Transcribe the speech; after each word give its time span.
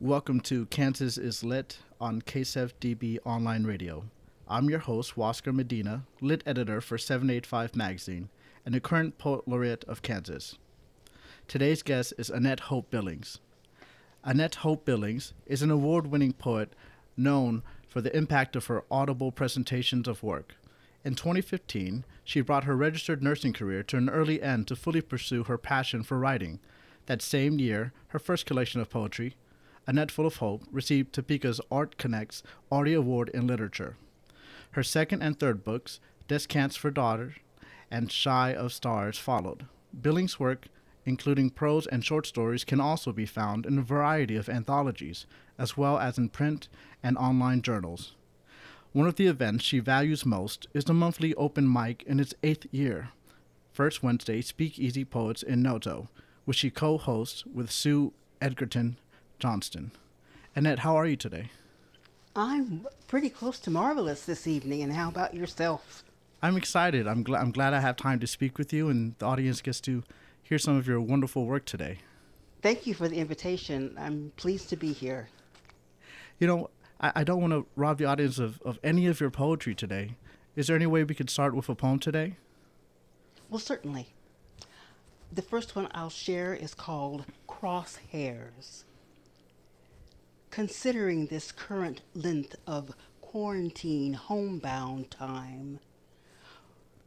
Welcome 0.00 0.42
to 0.42 0.66
Kansas 0.66 1.18
is 1.18 1.42
Lit 1.42 1.80
on 2.00 2.22
KSFDB 2.22 3.18
Online 3.24 3.64
Radio. 3.64 4.04
I'm 4.46 4.70
your 4.70 4.78
host, 4.78 5.16
Huascar 5.16 5.52
Medina, 5.52 6.04
lit 6.20 6.44
editor 6.46 6.80
for 6.80 6.96
785 6.96 7.74
Magazine 7.74 8.28
and 8.64 8.72
the 8.72 8.80
current 8.80 9.18
poet 9.18 9.48
laureate 9.48 9.82
of 9.88 10.02
Kansas. 10.02 10.56
Today's 11.48 11.82
guest 11.82 12.14
is 12.16 12.30
Annette 12.30 12.60
Hope 12.60 12.92
Billings. 12.92 13.40
Annette 14.22 14.54
Hope 14.56 14.84
Billings 14.84 15.32
is 15.46 15.62
an 15.62 15.70
award 15.72 16.06
winning 16.06 16.32
poet 16.32 16.74
known 17.16 17.64
for 17.88 18.00
the 18.00 18.16
impact 18.16 18.54
of 18.54 18.66
her 18.66 18.84
audible 18.92 19.32
presentations 19.32 20.06
of 20.06 20.22
work. 20.22 20.54
In 21.04 21.16
2015, 21.16 22.04
she 22.22 22.40
brought 22.40 22.64
her 22.64 22.76
registered 22.76 23.20
nursing 23.20 23.52
career 23.52 23.82
to 23.82 23.96
an 23.96 24.08
early 24.08 24.40
end 24.40 24.68
to 24.68 24.76
fully 24.76 25.00
pursue 25.00 25.42
her 25.42 25.58
passion 25.58 26.04
for 26.04 26.20
writing. 26.20 26.60
That 27.06 27.20
same 27.20 27.58
year, 27.58 27.92
her 28.08 28.20
first 28.20 28.46
collection 28.46 28.80
of 28.80 28.90
poetry, 28.90 29.34
A 29.88 29.92
Net 29.94 30.10
Full 30.10 30.26
of 30.26 30.36
Hope, 30.36 30.64
received 30.70 31.14
Topeka's 31.14 31.62
Art 31.70 31.96
Connects 31.96 32.42
Arty 32.70 32.92
Award 32.92 33.30
in 33.30 33.46
Literature. 33.46 33.96
Her 34.72 34.82
second 34.82 35.22
and 35.22 35.40
third 35.40 35.64
books, 35.64 35.98
Descants 36.28 36.76
for 36.76 36.90
Daughters 36.90 37.36
and 37.90 38.12
Shy 38.12 38.52
of 38.52 38.74
Stars, 38.74 39.16
followed. 39.16 39.64
Billings' 39.98 40.38
work, 40.38 40.66
including 41.06 41.48
prose 41.48 41.86
and 41.86 42.04
short 42.04 42.26
stories, 42.26 42.64
can 42.64 42.80
also 42.80 43.12
be 43.12 43.24
found 43.24 43.64
in 43.64 43.78
a 43.78 43.82
variety 43.82 44.36
of 44.36 44.50
anthologies, 44.50 45.24
as 45.56 45.74
well 45.74 45.98
as 45.98 46.18
in 46.18 46.28
print 46.28 46.68
and 47.02 47.16
online 47.16 47.62
journals. 47.62 48.14
One 48.92 49.06
of 49.06 49.14
the 49.14 49.26
events 49.26 49.64
she 49.64 49.78
values 49.78 50.26
most 50.26 50.68
is 50.74 50.84
the 50.84 50.92
monthly 50.92 51.34
open 51.36 51.72
mic 51.72 52.02
in 52.02 52.20
its 52.20 52.34
eighth 52.42 52.66
year. 52.70 53.08
First 53.72 54.02
Wednesday, 54.02 54.42
Speakeasy 54.42 55.06
Poets 55.06 55.42
in 55.42 55.62
NOTO, 55.62 56.10
which 56.44 56.58
she 56.58 56.70
co 56.70 56.98
hosts 56.98 57.46
with 57.46 57.70
Sue 57.70 58.12
Edgerton 58.42 58.98
Johnston. 59.38 59.92
Annette, 60.56 60.80
how 60.80 60.96
are 60.96 61.06
you 61.06 61.16
today? 61.16 61.50
I'm 62.34 62.86
pretty 63.06 63.30
close 63.30 63.58
to 63.60 63.70
marvelous 63.70 64.24
this 64.24 64.46
evening, 64.46 64.82
and 64.82 64.92
how 64.92 65.08
about 65.08 65.34
yourself? 65.34 66.04
I'm 66.42 66.56
excited. 66.56 67.06
I'm, 67.06 67.24
gl- 67.24 67.38
I'm 67.38 67.50
glad 67.50 67.74
I 67.74 67.80
have 67.80 67.96
time 67.96 68.20
to 68.20 68.26
speak 68.26 68.58
with 68.58 68.72
you, 68.72 68.88
and 68.88 69.14
the 69.18 69.26
audience 69.26 69.60
gets 69.60 69.80
to 69.82 70.04
hear 70.42 70.58
some 70.58 70.76
of 70.76 70.86
your 70.86 71.00
wonderful 71.00 71.46
work 71.46 71.64
today. 71.64 71.98
Thank 72.62 72.86
you 72.86 72.94
for 72.94 73.08
the 73.08 73.16
invitation. 73.16 73.94
I'm 73.98 74.32
pleased 74.36 74.68
to 74.70 74.76
be 74.76 74.92
here. 74.92 75.28
You 76.38 76.46
know, 76.46 76.70
I, 77.00 77.12
I 77.16 77.24
don't 77.24 77.40
want 77.40 77.52
to 77.52 77.66
rob 77.76 77.98
the 77.98 78.04
audience 78.04 78.38
of, 78.38 78.60
of 78.62 78.78
any 78.82 79.06
of 79.06 79.20
your 79.20 79.30
poetry 79.30 79.74
today. 79.74 80.16
Is 80.56 80.66
there 80.66 80.76
any 80.76 80.86
way 80.86 81.04
we 81.04 81.14
could 81.14 81.30
start 81.30 81.54
with 81.54 81.68
a 81.68 81.74
poem 81.74 81.98
today? 81.98 82.36
Well, 83.48 83.60
certainly. 83.60 84.08
The 85.32 85.42
first 85.42 85.76
one 85.76 85.88
I'll 85.92 86.10
share 86.10 86.54
is 86.54 86.74
called 86.74 87.24
Crosshairs. 87.48 88.84
Considering 90.50 91.26
this 91.26 91.52
current 91.52 92.00
length 92.14 92.56
of 92.66 92.94
quarantine 93.20 94.14
homebound 94.14 95.10
time, 95.10 95.78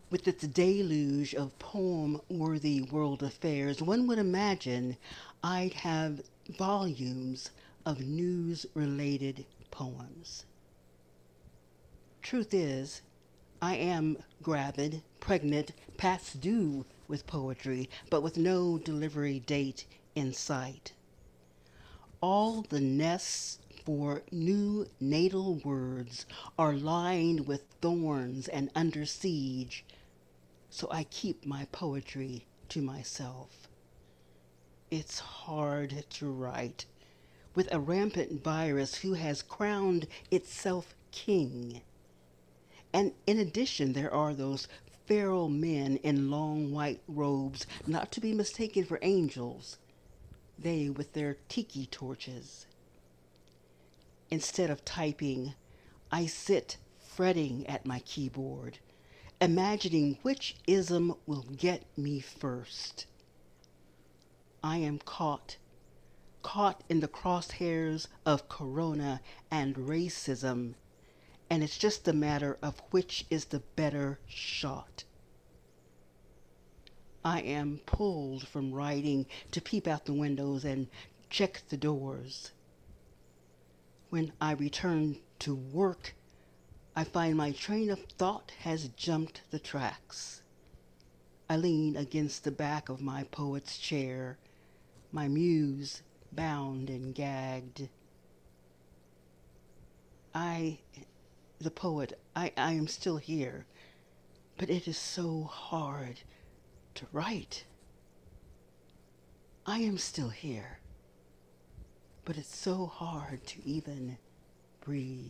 with 0.09 0.27
its 0.27 0.45
deluge 0.45 1.33
of 1.33 1.57
poem 1.57 2.21
worthy 2.29 2.81
world 2.81 3.23
affairs, 3.23 3.81
one 3.81 4.05
would 4.07 4.19
imagine 4.19 4.97
I'd 5.43 5.73
have 5.73 6.21
volumes 6.49 7.49
of 7.85 8.01
news 8.01 8.65
related 8.73 9.45
poems. 9.71 10.45
Truth 12.21 12.53
is, 12.53 13.01
I 13.61 13.75
am 13.75 14.17
gravid, 14.43 15.01
pregnant, 15.19 15.71
past 15.97 16.41
due 16.41 16.85
with 17.07 17.25
poetry, 17.25 17.89
but 18.09 18.21
with 18.21 18.37
no 18.37 18.77
delivery 18.77 19.39
date 19.39 19.85
in 20.13 20.33
sight. 20.33 20.93
All 22.21 22.61
the 22.61 22.79
nests 22.79 23.57
for 23.83 24.21
new 24.31 24.87
natal 24.99 25.55
words 25.55 26.27
are 26.55 26.73
lined 26.73 27.47
with 27.47 27.63
thorns 27.81 28.47
and 28.47 28.69
under 28.75 29.07
siege, 29.07 29.83
so 30.69 30.87
I 30.91 31.05
keep 31.05 31.47
my 31.47 31.65
poetry 31.71 32.45
to 32.69 32.81
myself. 32.83 33.67
It's 34.91 35.17
hard 35.17 36.05
to 36.11 36.29
write 36.29 36.85
with 37.55 37.73
a 37.73 37.79
rampant 37.79 38.43
virus 38.43 38.97
who 38.97 39.13
has 39.13 39.41
crowned 39.41 40.05
itself 40.29 40.93
king. 41.11 41.81
And 42.93 43.13
in 43.25 43.39
addition, 43.39 43.93
there 43.93 44.13
are 44.13 44.35
those 44.35 44.67
feral 45.07 45.49
men 45.49 45.97
in 45.97 46.29
long 46.29 46.71
white 46.71 47.01
robes, 47.07 47.65
not 47.87 48.11
to 48.11 48.21
be 48.21 48.31
mistaken 48.31 48.85
for 48.85 48.99
angels, 49.01 49.79
they 50.61 50.89
with 50.89 51.13
their 51.13 51.37
tiki 51.49 51.85
torches. 51.87 52.67
Instead 54.29 54.69
of 54.69 54.85
typing, 54.85 55.53
I 56.11 56.25
sit 56.25 56.77
fretting 56.99 57.65
at 57.67 57.85
my 57.85 57.99
keyboard, 57.99 58.79
imagining 59.39 60.17
which 60.21 60.55
ism 60.67 61.15
will 61.25 61.45
get 61.57 61.85
me 61.97 62.19
first. 62.19 63.05
I 64.63 64.77
am 64.77 64.99
caught 64.99 65.57
caught 66.41 66.83
in 66.89 66.99
the 66.99 67.07
crosshairs 67.07 68.07
of 68.25 68.49
corona 68.49 69.21
and 69.49 69.75
racism, 69.75 70.73
and 71.49 71.63
it's 71.63 71.77
just 71.77 72.07
a 72.07 72.13
matter 72.13 72.57
of 72.61 72.81
which 72.91 73.25
is 73.29 73.45
the 73.45 73.59
better 73.75 74.19
shot. 74.27 75.03
I 77.23 77.41
am 77.41 77.79
pulled 77.85 78.47
from 78.47 78.73
writing 78.73 79.27
to 79.51 79.61
peep 79.61 79.87
out 79.87 80.05
the 80.05 80.13
windows 80.13 80.65
and 80.65 80.87
check 81.29 81.61
the 81.69 81.77
doors. 81.77 82.51
When 84.09 84.33
I 84.41 84.53
return 84.53 85.19
to 85.39 85.53
work, 85.53 86.15
I 86.95 87.03
find 87.03 87.37
my 87.37 87.51
train 87.51 87.91
of 87.91 88.03
thought 88.17 88.51
has 88.61 88.89
jumped 88.89 89.41
the 89.51 89.59
tracks. 89.59 90.41
I 91.47 91.57
lean 91.57 91.95
against 91.95 92.43
the 92.43 92.51
back 92.51 92.89
of 92.89 93.01
my 93.01 93.23
poet's 93.25 93.77
chair, 93.77 94.37
my 95.11 95.27
muse 95.27 96.01
bound 96.31 96.89
and 96.89 97.13
gagged. 97.13 97.87
I, 100.33 100.79
the 101.59 101.71
poet, 101.71 102.19
I, 102.35 102.51
I 102.57 102.71
am 102.73 102.87
still 102.87 103.17
here, 103.17 103.65
but 104.57 104.69
it 104.69 104.87
is 104.87 104.97
so 104.97 105.43
hard 105.43 106.21
to 106.95 107.05
write. 107.11 107.65
I 109.65 109.79
am 109.79 109.97
still 109.97 110.29
here, 110.29 110.79
but 112.25 112.37
it's 112.37 112.55
so 112.55 112.85
hard 112.85 113.45
to 113.47 113.65
even 113.65 114.17
breathe. 114.83 115.27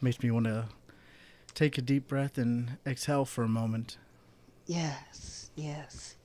Makes 0.00 0.22
me 0.22 0.30
want 0.30 0.46
to 0.46 0.66
take 1.54 1.78
a 1.78 1.82
deep 1.82 2.08
breath 2.08 2.36
and 2.36 2.76
exhale 2.86 3.24
for 3.24 3.44
a 3.44 3.48
moment. 3.48 3.96
Yes, 4.66 5.50
yes. 5.54 6.16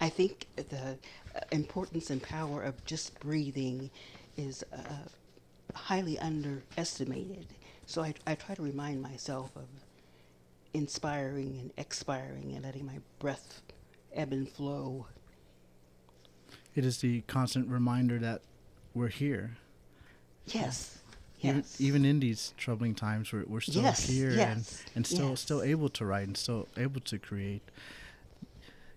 I 0.00 0.08
think 0.08 0.46
the 0.54 0.98
uh, 1.34 1.40
importance 1.50 2.10
and 2.10 2.22
power 2.22 2.62
of 2.62 2.84
just 2.84 3.18
breathing 3.18 3.90
is 4.36 4.62
uh, 4.72 5.08
highly 5.74 6.18
underestimated. 6.18 7.46
So 7.86 8.02
I, 8.02 8.14
I 8.26 8.34
try 8.36 8.54
to 8.54 8.62
remind 8.62 9.02
myself 9.02 9.50
of 9.56 9.66
inspiring 10.82 11.58
and 11.60 11.72
expiring 11.76 12.52
and 12.54 12.64
letting 12.64 12.86
my 12.86 12.98
breath 13.18 13.60
ebb 14.14 14.32
and 14.32 14.48
flow. 14.48 15.06
It 16.74 16.84
is 16.84 16.98
the 16.98 17.22
constant 17.22 17.68
reminder 17.68 18.18
that 18.20 18.40
we're 18.94 19.08
here. 19.08 19.56
Yes. 20.46 20.98
Even, 21.42 21.56
Yes. 21.58 21.80
even 21.80 22.04
in 22.04 22.20
these 22.20 22.52
troubling 22.56 22.94
times, 22.94 23.32
we're, 23.32 23.44
we're 23.46 23.60
still 23.60 23.82
Yes, 23.82 24.06
here 24.08 24.30
and, 24.30 24.36
yes, 24.38 24.82
and 24.94 25.06
still 25.06 25.30
yes. 25.30 25.40
still 25.40 25.62
able 25.62 25.88
to 25.90 26.04
write 26.04 26.26
and 26.26 26.36
still 26.36 26.66
able 26.76 27.00
to 27.02 27.18
create. 27.18 27.62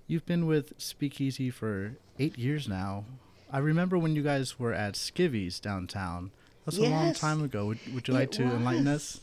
You've 0.07 0.25
been 0.25 0.45
with 0.45 0.73
Speakeasy 0.77 1.49
for 1.49 1.97
eight 2.19 2.37
years 2.37 2.67
now. 2.67 3.05
I 3.51 3.57
remember 3.59 3.97
when 3.97 4.15
you 4.15 4.23
guys 4.23 4.59
were 4.59 4.73
at 4.73 4.93
Skivvy's 4.93 5.59
downtown. 5.59 6.31
That's 6.65 6.77
a 6.77 6.83
long 6.83 7.13
time 7.13 7.43
ago. 7.43 7.65
Would, 7.67 7.79
would 7.93 8.07
you 8.07 8.13
like 8.13 8.29
it 8.29 8.31
to 8.33 8.43
enlighten 8.43 8.87
us? 8.87 9.19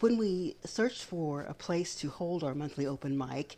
When 0.00 0.16
we 0.16 0.56
searched 0.64 1.04
for 1.04 1.42
a 1.42 1.54
place 1.54 1.94
to 1.96 2.08
hold 2.08 2.44
our 2.44 2.54
monthly 2.54 2.86
open 2.86 3.16
mic, 3.16 3.56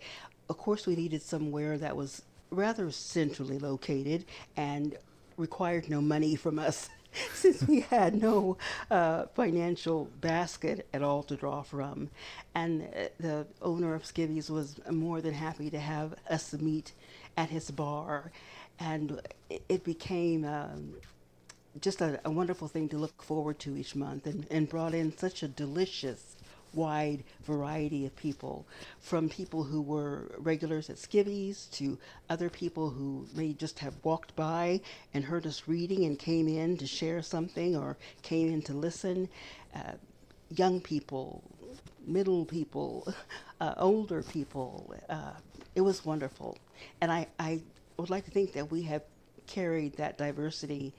of 0.48 0.58
course, 0.58 0.86
we 0.86 0.96
needed 0.96 1.22
somewhere 1.22 1.78
that 1.78 1.96
was 1.96 2.22
rather 2.50 2.90
centrally 2.90 3.58
located 3.58 4.24
and 4.56 4.96
required 5.36 5.88
no 5.88 6.00
money 6.00 6.36
from 6.36 6.58
us 6.58 6.88
since 7.34 7.62
we 7.62 7.80
had 7.80 8.20
no 8.20 8.56
uh, 8.90 9.24
financial 9.34 10.08
basket 10.20 10.86
at 10.92 11.02
all 11.02 11.22
to 11.24 11.36
draw 11.36 11.62
from. 11.62 12.10
And 12.54 12.82
uh, 12.82 13.08
the 13.18 13.46
owner 13.62 13.94
of 13.94 14.04
Skivvy's 14.04 14.50
was 14.50 14.76
more 14.90 15.20
than 15.20 15.34
happy 15.34 15.70
to 15.70 15.78
have 15.78 16.14
us 16.28 16.52
meet 16.54 16.92
at 17.36 17.50
his 17.50 17.70
bar. 17.70 18.32
And 18.80 19.20
it, 19.68 19.84
became 19.84 20.44
um, 20.44 20.94
just 21.80 22.00
a, 22.00 22.20
a 22.24 22.30
wonderful 22.30 22.68
thing 22.68 22.88
to 22.90 22.98
look 22.98 23.22
forward 23.22 23.58
to 23.60 23.76
each 23.76 23.94
month 23.94 24.26
and, 24.26 24.46
and 24.50 24.68
brought 24.68 24.94
in 24.94 25.16
such 25.16 25.42
a 25.42 25.48
delicious 25.48 26.36
wide 26.74 27.22
variety 27.44 28.04
of 28.04 28.16
people, 28.16 28.66
from 29.00 29.28
people 29.28 29.64
who 29.64 29.80
were 29.80 30.32
regulars 30.38 30.90
at 30.90 30.96
Skivvies 30.96 31.70
to 31.72 31.98
other 32.28 32.50
people 32.50 32.90
who 32.90 33.26
may 33.34 33.52
just 33.52 33.78
have 33.78 33.94
walked 34.02 34.34
by 34.34 34.80
and 35.12 35.24
heard 35.24 35.46
us 35.46 35.62
reading 35.66 36.04
and 36.04 36.18
came 36.18 36.48
in 36.48 36.76
to 36.78 36.86
share 36.86 37.22
something 37.22 37.76
or 37.76 37.96
came 38.22 38.52
in 38.52 38.62
to 38.62 38.72
listen. 38.72 39.28
Uh, 39.74 39.92
young 40.50 40.80
people, 40.80 41.42
middle 42.06 42.44
people, 42.44 43.12
uh, 43.60 43.74
older 43.76 44.22
people. 44.22 44.94
Uh, 45.08 45.32
it 45.74 45.80
was 45.80 46.04
wonderful. 46.04 46.58
And 47.00 47.10
I, 47.10 47.26
I 47.38 47.60
would 47.96 48.10
like 48.10 48.24
to 48.24 48.30
think 48.30 48.52
that 48.52 48.70
we 48.70 48.82
have 48.82 49.02
carried 49.46 49.96
that 49.96 50.16
diversity 50.18 50.92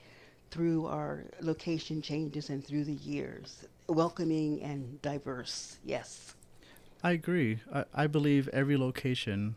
through 0.51 0.87
our 0.87 1.25
location 1.41 2.01
changes 2.01 2.49
and 2.49 2.65
through 2.65 2.85
the 2.85 2.93
years. 2.93 3.65
Welcoming 3.87 4.61
and 4.63 5.01
diverse, 5.01 5.77
yes. 5.83 6.35
I 7.03 7.11
agree. 7.11 7.59
I, 7.73 7.85
I 7.93 8.07
believe 8.07 8.47
every 8.49 8.77
location 8.77 9.55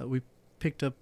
uh, 0.00 0.06
we 0.06 0.22
picked 0.58 0.82
up 0.82 0.94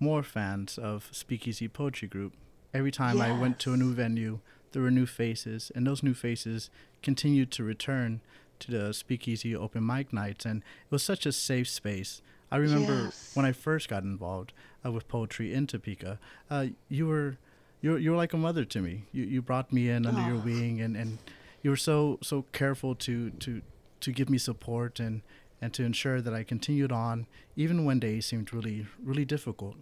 more 0.00 0.22
fans 0.22 0.78
of 0.78 1.08
Speakeasy 1.12 1.68
Poetry 1.68 2.08
Group. 2.08 2.34
Every 2.72 2.90
time 2.90 3.18
yes. 3.18 3.26
I 3.28 3.38
went 3.38 3.58
to 3.60 3.72
a 3.72 3.76
new 3.76 3.92
venue, 3.92 4.40
there 4.72 4.82
were 4.82 4.90
new 4.90 5.06
faces, 5.06 5.72
and 5.74 5.86
those 5.86 6.02
new 6.02 6.14
faces 6.14 6.70
continued 7.02 7.50
to 7.52 7.64
return 7.64 8.20
to 8.60 8.70
the 8.70 8.92
Speakeasy 8.92 9.54
open 9.54 9.86
mic 9.86 10.12
nights, 10.12 10.44
and 10.44 10.60
it 10.60 10.90
was 10.90 11.02
such 11.02 11.26
a 11.26 11.32
safe 11.32 11.68
space. 11.68 12.20
I 12.50 12.56
remember 12.56 13.04
yes. 13.04 13.30
when 13.34 13.44
I 13.46 13.52
first 13.52 13.88
got 13.88 14.02
involved 14.02 14.52
uh, 14.84 14.90
with 14.92 15.08
poetry 15.08 15.52
in 15.52 15.66
Topeka, 15.66 16.18
uh, 16.50 16.66
you 16.88 17.06
were 17.06 17.38
you 17.80 17.92
were, 17.92 17.98
you 17.98 18.10
were 18.10 18.16
like 18.16 18.32
a 18.32 18.36
mother 18.38 18.64
to 18.64 18.80
me. 18.80 19.04
You 19.12 19.24
you 19.24 19.42
brought 19.42 19.72
me 19.72 19.88
in 19.88 20.06
under 20.06 20.20
oh. 20.20 20.28
your 20.28 20.38
wing, 20.38 20.80
and, 20.80 20.96
and 20.96 21.18
you 21.62 21.70
were 21.70 21.76
so 21.76 22.18
so 22.22 22.44
careful 22.52 22.94
to 22.96 23.30
to 23.30 23.62
to 24.00 24.12
give 24.12 24.28
me 24.28 24.38
support 24.38 25.00
and 25.00 25.22
and 25.60 25.72
to 25.74 25.84
ensure 25.84 26.20
that 26.20 26.32
I 26.32 26.44
continued 26.44 26.92
on 26.92 27.26
even 27.56 27.84
when 27.84 27.98
days 27.98 28.26
seemed 28.26 28.52
really 28.52 28.86
really 29.02 29.24
difficult. 29.24 29.76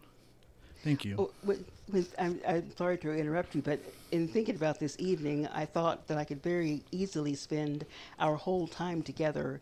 Thank 0.84 1.04
you. 1.04 1.16
Oh, 1.19 1.31
with, 1.43 1.64
with, 1.90 2.14
I'm, 2.16 2.38
I'm 2.46 2.70
sorry 2.76 2.96
to 2.98 3.10
interrupt 3.10 3.56
you, 3.56 3.62
but 3.62 3.81
in 4.12 4.28
thinking 4.28 4.54
about 4.54 4.78
this 4.78 4.94
evening, 5.00 5.48
I 5.48 5.64
thought 5.64 6.06
that 6.06 6.16
I 6.16 6.22
could 6.22 6.40
very 6.44 6.81
easily 6.93 7.34
spend 7.34 7.84
our 8.20 8.37
whole 8.37 8.69
time 8.69 9.02
together 9.02 9.60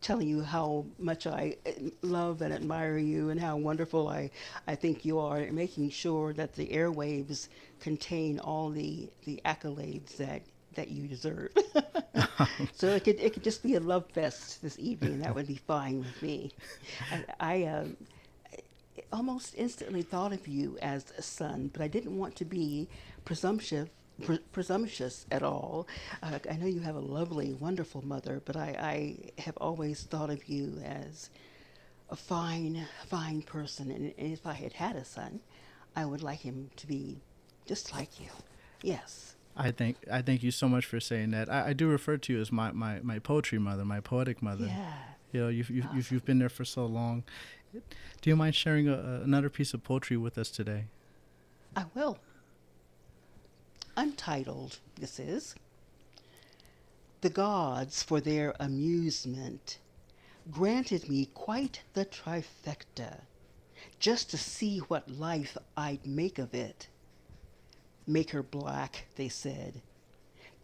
telling 0.00 0.28
you 0.28 0.42
how 0.42 0.86
much 0.98 1.26
I 1.26 1.56
eh, 1.66 1.90
love 2.02 2.42
and 2.42 2.52
admire 2.52 2.98
you 2.98 3.30
and 3.30 3.40
how 3.40 3.56
wonderful 3.56 4.08
I, 4.08 4.30
I 4.66 4.74
think 4.74 5.04
you 5.04 5.18
are, 5.18 5.40
making 5.50 5.90
sure 5.90 6.32
that 6.34 6.54
the 6.54 6.68
airwaves 6.68 7.48
contain 7.80 8.38
all 8.38 8.70
the, 8.70 9.08
the 9.24 9.40
accolades 9.44 10.16
that, 10.18 10.42
that 10.74 10.88
you 10.88 11.08
deserve. 11.08 11.50
so 12.74 12.88
it 12.88 13.04
could, 13.04 13.18
it 13.20 13.32
could 13.32 13.44
just 13.44 13.62
be 13.62 13.74
a 13.74 13.80
love 13.80 14.06
fest 14.12 14.62
this 14.62 14.78
evening. 14.78 15.20
That 15.20 15.34
would 15.34 15.46
be 15.46 15.56
fine 15.66 16.00
with 16.00 16.22
me. 16.22 16.52
I, 17.10 17.24
I 17.40 17.64
um, 17.64 17.96
almost 19.12 19.54
instantly 19.56 20.02
thought 20.02 20.32
of 20.32 20.46
you 20.46 20.78
as 20.82 21.12
a 21.18 21.22
son, 21.22 21.70
but 21.72 21.82
I 21.82 21.88
didn't 21.88 22.16
want 22.16 22.36
to 22.36 22.44
be 22.44 22.88
presumptuous. 23.24 23.88
Pre- 24.24 24.38
presumptuous 24.52 25.26
at 25.30 25.42
all. 25.42 25.86
Uh, 26.22 26.38
I 26.50 26.56
know 26.56 26.66
you 26.66 26.80
have 26.80 26.94
a 26.96 27.00
lovely, 27.00 27.52
wonderful 27.52 28.04
mother, 28.04 28.40
but 28.44 28.56
I, 28.56 28.76
I 29.38 29.42
have 29.42 29.56
always 29.58 30.04
thought 30.04 30.30
of 30.30 30.48
you 30.48 30.80
as 30.84 31.28
a 32.08 32.16
fine, 32.16 32.86
fine 33.06 33.42
person. 33.42 33.90
And, 33.90 34.14
and 34.16 34.32
if 34.32 34.46
I 34.46 34.54
had 34.54 34.72
had 34.72 34.96
a 34.96 35.04
son, 35.04 35.40
I 35.94 36.06
would 36.06 36.22
like 36.22 36.40
him 36.40 36.70
to 36.76 36.86
be 36.86 37.20
just 37.66 37.92
like 37.92 38.18
you. 38.18 38.30
Yes. 38.82 39.34
I 39.56 39.70
think 39.70 39.96
I 40.10 40.22
thank 40.22 40.42
you 40.42 40.50
so 40.50 40.68
much 40.68 40.86
for 40.86 41.00
saying 41.00 41.30
that. 41.32 41.50
I, 41.50 41.68
I 41.68 41.72
do 41.72 41.88
refer 41.88 42.16
to 42.16 42.32
you 42.32 42.40
as 42.40 42.52
my, 42.52 42.72
my, 42.72 43.00
my 43.02 43.18
poetry 43.18 43.58
mother, 43.58 43.84
my 43.84 44.00
poetic 44.00 44.42
mother. 44.42 44.66
Yeah. 44.66 44.92
You 45.32 45.40
know, 45.40 45.48
you've, 45.48 45.70
you've, 45.70 45.86
you've, 45.94 46.12
you've 46.12 46.24
been 46.24 46.38
there 46.38 46.48
for 46.48 46.64
so 46.64 46.86
long. 46.86 47.24
Do 47.72 48.30
you 48.30 48.36
mind 48.36 48.54
sharing 48.54 48.88
a, 48.88 49.20
another 49.22 49.50
piece 49.50 49.74
of 49.74 49.84
poetry 49.84 50.16
with 50.16 50.38
us 50.38 50.50
today? 50.50 50.84
I 51.74 51.84
will. 51.94 52.18
Untitled, 53.96 54.78
this 54.96 55.18
is. 55.18 55.54
The 57.22 57.30
gods, 57.30 58.02
for 58.02 58.20
their 58.20 58.54
amusement, 58.60 59.78
granted 60.50 61.08
me 61.08 61.26
quite 61.32 61.80
the 61.94 62.04
trifecta, 62.04 63.22
just 63.98 64.28
to 64.30 64.36
see 64.36 64.80
what 64.80 65.10
life 65.10 65.56
I'd 65.76 66.06
make 66.06 66.38
of 66.38 66.54
it. 66.54 66.88
Make 68.06 68.30
her 68.30 68.42
black, 68.42 69.06
they 69.16 69.30
said. 69.30 69.80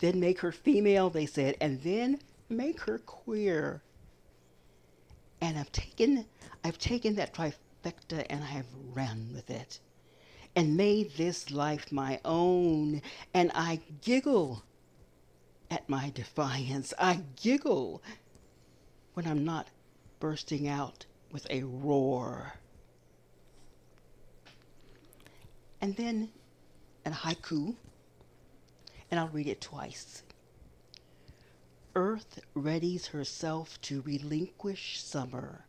Then 0.01 0.21
make 0.21 0.41
her 0.41 0.53
female, 0.53 1.09
they 1.09 1.27
said, 1.27 1.57
and 1.61 1.83
then 1.83 2.21
make 2.51 2.81
her 2.81 2.99
queer. 2.99 3.81
And 5.41 5.59
I've 5.59 5.73
taken 5.73 6.27
I've 6.63 6.79
taken 6.79 7.15
that 7.17 7.35
trifecta 7.35 8.27
and 8.29 8.45
I 8.45 8.49
have 8.49 8.67
ran 8.93 9.31
with 9.35 9.51
it 9.51 9.81
and 10.55 10.77
made 10.77 11.17
this 11.17 11.51
life 11.51 11.91
my 11.91 12.21
own. 12.25 13.03
And 13.33 13.51
I 13.55 13.81
giggle 14.01 14.65
at 15.71 15.89
my 15.89 16.11
defiance. 16.11 16.93
I 16.99 17.23
giggle 17.41 18.03
when 19.15 19.27
I'm 19.27 19.45
not 19.45 19.69
bursting 20.21 20.69
out 20.69 21.07
with 21.31 21.47
a 21.51 21.63
roar. 21.63 22.55
And 25.81 25.97
then 25.97 26.31
a 27.05 27.11
haiku, 27.11 27.75
and 29.11 29.19
I'll 29.19 29.29
read 29.29 29.49
it 29.49 29.61
twice. 29.61 30.23
Earth 31.95 32.41
readies 32.57 33.07
herself 33.09 33.81
to 33.83 34.01
relinquish 34.03 35.03
summer 35.03 35.67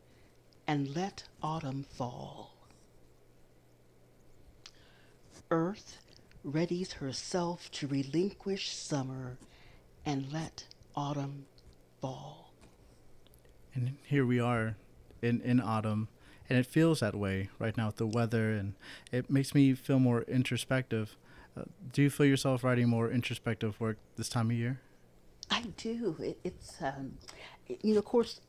and 0.68 0.96
let 0.96 1.24
autumn 1.42 1.84
fall. 1.84 2.53
Earth 5.52 5.98
readies 6.46 6.94
herself 6.94 7.72
to 7.72 7.88
relinquish 7.88 8.72
summer 8.72 9.38
and 10.06 10.32
let 10.32 10.66
autumn 10.96 11.46
fall. 12.02 12.54
And 13.74 13.98
here 14.06 14.26
we 14.26 14.40
are 14.40 14.76
in, 15.22 15.42
in 15.42 15.60
autumn, 15.60 16.10
and 16.50 16.60
it 16.60 16.66
feels 16.66 17.00
that 17.00 17.16
way 17.16 17.50
right 17.60 17.76
now 17.78 17.88
with 17.88 17.98
the 17.98 18.08
weather, 18.08 18.52
and 18.52 18.74
it 19.12 19.30
makes 19.30 19.56
me 19.56 19.74
feel 19.74 20.00
more 20.00 20.24
introspective. 20.24 21.16
Uh, 21.56 21.64
do 21.92 22.02
you 22.02 22.10
feel 22.10 22.26
yourself 22.26 22.64
writing 22.64 22.90
more 22.90 23.10
introspective 23.10 23.80
work 23.80 23.98
this 24.18 24.30
time 24.30 24.50
of 24.50 24.58
year? 24.58 24.82
I 25.50 25.62
do. 25.78 26.16
It, 26.20 26.40
it's, 26.44 26.82
um, 26.82 27.14
you 27.68 27.94
know, 27.94 28.00
of 28.00 28.06
course, 28.06 28.42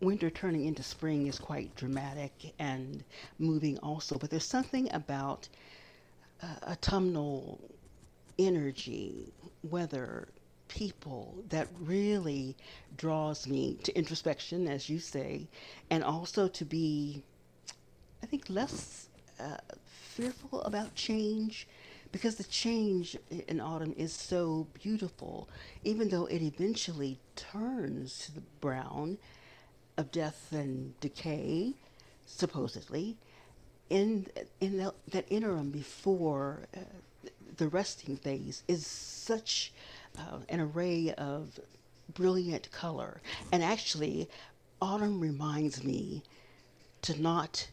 winter 0.00 0.30
turning 0.30 0.66
into 0.66 0.82
spring 0.82 1.26
is 1.26 1.38
quite 1.38 1.74
dramatic 1.76 2.54
and 2.58 3.04
moving 3.38 3.78
also, 3.78 4.18
but 4.18 4.30
there's 4.30 4.44
something 4.44 4.92
about 4.92 5.48
uh, 6.42 6.70
autumnal 6.70 7.60
energy, 8.38 9.32
weather, 9.62 10.28
people 10.68 11.34
that 11.48 11.66
really 11.80 12.56
draws 12.96 13.46
me 13.46 13.76
to 13.82 13.92
introspection, 13.96 14.68
as 14.68 14.88
you 14.88 14.98
say, 14.98 15.48
and 15.90 16.04
also 16.04 16.48
to 16.48 16.64
be, 16.64 17.22
I 18.22 18.26
think, 18.26 18.48
less 18.48 19.08
uh, 19.40 19.56
fearful 19.84 20.62
about 20.62 20.94
change 20.94 21.66
because 22.12 22.36
the 22.36 22.44
change 22.44 23.16
in 23.48 23.60
autumn 23.60 23.94
is 23.96 24.12
so 24.12 24.66
beautiful, 24.74 25.48
even 25.84 26.08
though 26.08 26.26
it 26.26 26.42
eventually 26.42 27.18
turns 27.36 28.26
to 28.26 28.34
the 28.34 28.40
brown 28.60 29.18
of 29.96 30.10
death 30.10 30.48
and 30.52 30.98
decay, 31.00 31.74
supposedly, 32.26 33.16
in 33.90 34.26
in 34.60 34.78
the, 34.78 34.94
that 35.10 35.26
interim 35.28 35.70
before 35.70 36.66
uh, 36.76 36.80
the 37.56 37.68
resting 37.68 38.16
phase 38.16 38.62
is 38.68 38.86
such 38.86 39.72
uh, 40.18 40.38
an 40.48 40.60
array 40.60 41.12
of 41.18 41.60
brilliant 42.14 42.70
color. 42.72 43.20
And 43.52 43.62
actually, 43.62 44.28
autumn 44.80 45.20
reminds 45.20 45.84
me 45.84 46.22
to 47.02 47.20
not 47.20 47.68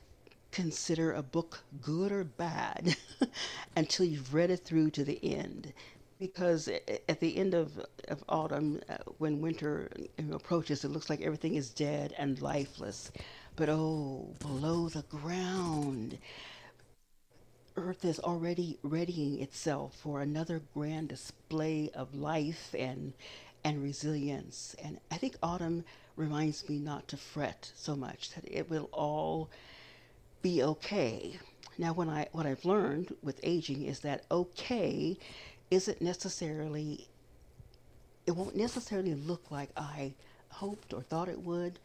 consider 0.51 1.13
a 1.13 1.21
book 1.21 1.63
good 1.81 2.11
or 2.11 2.23
bad 2.23 2.95
until 3.75 4.05
you've 4.05 4.33
read 4.33 4.49
it 4.49 4.65
through 4.65 4.89
to 4.91 5.03
the 5.03 5.19
end 5.23 5.73
because 6.19 6.67
at 6.67 7.19
the 7.19 7.37
end 7.37 7.53
of, 7.53 7.79
of 8.07 8.23
autumn, 8.27 8.81
uh, 8.89 8.97
when 9.19 9.39
winter 9.39 9.89
approaches, 10.31 10.83
it 10.83 10.89
looks 10.89 11.09
like 11.09 11.21
everything 11.21 11.55
is 11.55 11.69
dead 11.69 12.13
and 12.17 12.41
lifeless. 12.41 13.11
But 13.57 13.69
oh, 13.69 14.35
below 14.39 14.87
the 14.87 15.01
ground, 15.01 16.19
Earth 17.75 18.05
is 18.05 18.19
already 18.19 18.77
readying 18.83 19.41
itself 19.41 19.95
for 19.95 20.21
another 20.21 20.61
grand 20.75 21.09
display 21.09 21.89
of 21.95 22.13
life 22.13 22.75
and 22.77 23.13
and 23.63 23.81
resilience. 23.81 24.75
And 24.77 24.99
I 25.09 25.17
think 25.17 25.37
autumn 25.41 25.85
reminds 26.15 26.69
me 26.69 26.77
not 26.77 27.07
to 27.07 27.17
fret 27.17 27.71
so 27.75 27.95
much; 27.95 28.29
that 28.35 28.43
it 28.45 28.69
will 28.69 28.89
all 28.93 29.49
be 30.43 30.61
okay. 30.61 31.39
Now, 31.79 31.93
when 31.93 32.09
I 32.09 32.27
what 32.33 32.45
I've 32.45 32.63
learned 32.63 33.15
with 33.23 33.39
aging 33.41 33.81
is 33.85 34.01
that 34.01 34.23
okay 34.29 35.17
isn't 35.71 35.99
necessarily, 35.99 37.07
it 38.27 38.35
won't 38.35 38.55
necessarily 38.55 39.15
look 39.15 39.49
like 39.49 39.71
I 39.75 40.13
hoped 40.49 40.93
or 40.93 41.01
thought 41.01 41.27
it 41.27 41.41
would, 41.41 41.79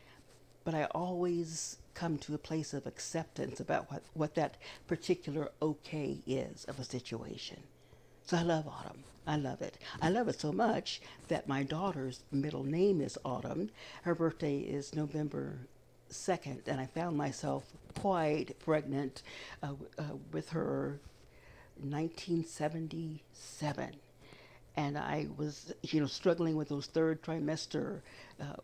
but 0.65 0.75
I 0.75 0.85
always 0.87 1.79
come 1.95 2.19
to 2.19 2.35
a 2.35 2.39
place 2.39 2.73
of 2.73 2.87
acceptance 2.87 3.61
about 3.61 3.91
what, 3.91 4.03
what 4.15 4.35
that 4.35 4.57
particular 4.87 5.51
okay 5.61 6.19
is 6.27 6.65
of 6.65 6.79
a 6.79 6.85
situation. 6.85 7.63
So 8.25 8.37
I 8.37 8.43
love 8.43 8.67
autumn. 8.67 9.05
I 9.27 9.37
love 9.37 9.63
it. 9.63 9.79
I 10.01 10.11
love 10.11 10.29
it 10.29 10.41
so 10.41 10.53
much 10.53 11.01
that 11.29 11.47
my 11.47 11.63
daughter's 11.63 12.25
middle 12.33 12.65
name 12.65 13.01
is 13.01 13.17
Autumn. 13.25 13.71
Her 14.03 14.17
birthday 14.17 14.59
is 14.59 14.95
November 14.95 15.59
2nd, 16.11 16.67
and 16.67 16.81
I 16.81 16.87
found 16.87 17.17
myself 17.17 17.65
quite 17.99 18.59
pregnant 18.65 19.23
uh, 19.63 19.75
uh, 19.99 20.03
with 20.33 20.51
her 20.51 20.99
1977. 21.81 23.95
And 24.77 24.99
I 24.99 25.29
was, 25.37 25.73
you 25.83 26.01
know, 26.01 26.07
struggling 26.07 26.57
with 26.57 26.69
those 26.69 26.87
third 26.87 27.23
trimester 27.23 28.01
uh, 28.41 28.55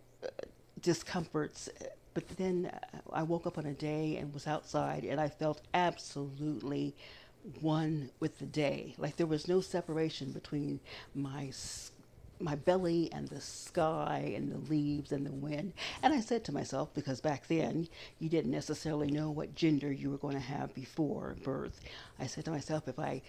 discomforts. 0.83 1.69
But 2.15 2.29
then 2.37 2.71
I 3.13 3.23
woke 3.23 3.47
up 3.47 3.59
on 3.59 3.67
a 3.67 3.73
day 3.73 4.17
and 4.17 4.35
was 4.35 4.47
outside, 4.47 5.05
and 5.05 5.21
I 5.21 5.29
felt 5.29 5.61
absolutely 5.75 6.95
one 7.61 8.11
with 8.21 8.39
the 8.39 8.47
day. 8.47 8.95
Like 8.99 9.17
there 9.17 9.27
was 9.27 9.49
no 9.49 9.61
separation 9.61 10.33
between 10.33 10.81
my 11.15 11.53
my 12.41 12.55
belly 12.55 13.11
and 13.13 13.27
the 13.29 13.41
sky 13.41 14.33
and 14.37 14.53
the 14.53 14.71
leaves 14.71 15.11
and 15.11 15.27
the 15.27 15.33
wind. 15.33 15.73
And 16.03 16.15
I 16.15 16.21
said 16.21 16.45
to 16.45 16.53
myself, 16.53 16.95
because 16.95 17.21
back 17.21 17.49
then 17.49 17.89
you 18.21 18.29
didn't 18.29 18.53
necessarily 18.53 19.11
know 19.11 19.31
what 19.31 19.57
gender 19.57 19.93
you 19.93 20.11
were 20.11 20.19
going 20.19 20.35
to 20.35 20.41
have 20.41 20.73
before 20.75 21.37
birth. 21.43 21.81
I 22.19 22.27
said 22.27 22.45
to 22.45 22.53
myself, 22.53 22.87
if 22.87 22.99
I 22.99 23.23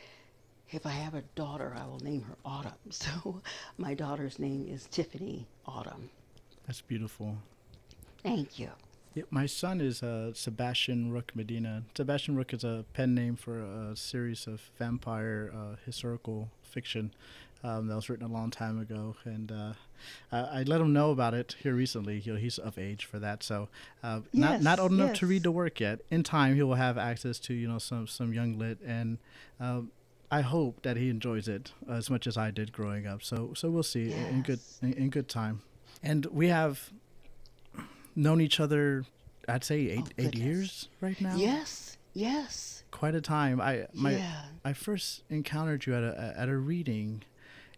if 0.72 0.86
I 0.86 0.91
have 0.91 1.15
a 1.15 1.24
daughter, 1.34 1.75
I 1.75 1.88
will 1.88 2.00
name 2.00 2.22
her 2.24 2.38
Autumn. 2.46 2.74
So 2.91 3.41
my 3.77 3.94
daughter's 3.96 4.38
name 4.38 4.68
is 4.68 4.86
Tiffany 4.86 5.48
Autumn. 5.65 6.12
That's 6.70 6.82
beautiful. 6.82 7.36
Thank 8.22 8.60
you. 8.60 8.70
Yeah, 9.16 9.24
my 9.32 9.48
son 9.48 9.82
is 9.82 10.04
uh, 10.04 10.36
Sebastian 10.36 11.12
Rook 11.12 11.32
Medina. 11.36 11.82
Sebastian 11.98 12.36
Rook 12.36 12.54
is 12.54 12.64
a 12.64 12.86
pen 12.94 13.16
name 13.16 13.36
for 13.36 13.60
a 13.60 13.96
series 13.96 14.46
of 14.46 14.62
vampire 14.78 15.52
uh, 15.52 15.78
historical 15.84 16.52
fiction 16.62 17.12
um, 17.64 17.88
that 17.88 17.96
was 17.96 18.08
written 18.08 18.24
a 18.24 18.32
long 18.32 18.52
time 18.52 18.80
ago, 18.80 19.16
and 19.26 19.52
uh, 19.52 19.74
I, 20.32 20.60
I, 20.60 20.64
let 20.68 20.80
him 20.80 20.94
know 20.94 21.10
about 21.10 21.34
it 21.34 21.56
here 21.60 21.74
recently. 21.74 22.20
You 22.20 22.34
know, 22.34 22.40
he's 22.40 22.60
of 22.60 22.78
age 22.78 23.06
for 23.06 23.18
that, 23.18 23.42
so 23.42 23.68
uh, 24.04 24.20
yes, 24.32 24.40
not 24.40 24.62
not 24.62 24.80
old 24.80 24.92
enough 24.92 25.14
to 25.16 25.26
read 25.26 25.42
the 25.42 25.52
work 25.52 25.80
yet. 25.80 26.02
In 26.12 26.22
time, 26.22 26.54
he 26.54 26.62
will 26.62 26.76
have 26.76 27.00
access 27.00 27.40
to 27.40 27.56
you 27.56 27.68
know 27.68 27.80
some 27.80 28.06
some 28.06 28.32
young 28.32 28.60
lit, 28.60 28.78
and 28.86 29.18
um, 29.60 29.90
I 30.30 30.42
hope 30.42 30.84
that 30.84 30.98
he 30.98 31.10
enjoys 31.10 31.48
it 31.48 31.74
as 31.90 32.12
much 32.12 32.28
as 32.28 32.38
I 32.38 32.52
did 32.52 32.72
growing 32.72 33.08
up. 33.08 33.24
So 33.24 33.56
so 33.56 33.72
we'll 33.72 33.82
see 33.82 34.10
yes. 34.10 34.32
in 34.32 34.44
good 34.44 34.60
in, 34.84 34.94
in 34.94 35.10
good 35.10 35.28
time. 35.28 35.64
And 36.01 36.25
we 36.27 36.48
have 36.48 36.91
known 38.15 38.41
each 38.41 38.60
other, 38.60 39.06
I'd 39.48 39.63
say 39.63 39.89
eight 39.89 40.08
oh, 40.08 40.12
eight 40.18 40.36
years 40.36 40.89
right 41.01 41.20
now. 41.20 41.36
Yes, 41.36 41.98
yes. 42.13 42.84
Quite 42.91 43.15
a 43.15 43.22
time. 43.22 43.62
I 43.62 43.88
my 43.94 44.12
yeah. 44.18 44.44
I 44.63 44.74
first 44.74 45.24
encountered 45.29 45.86
you 45.86 45.96
at 45.96 46.03
a 46.03 46.36
at 46.38 46.50
a 46.50 46.58
reading, 46.58 47.24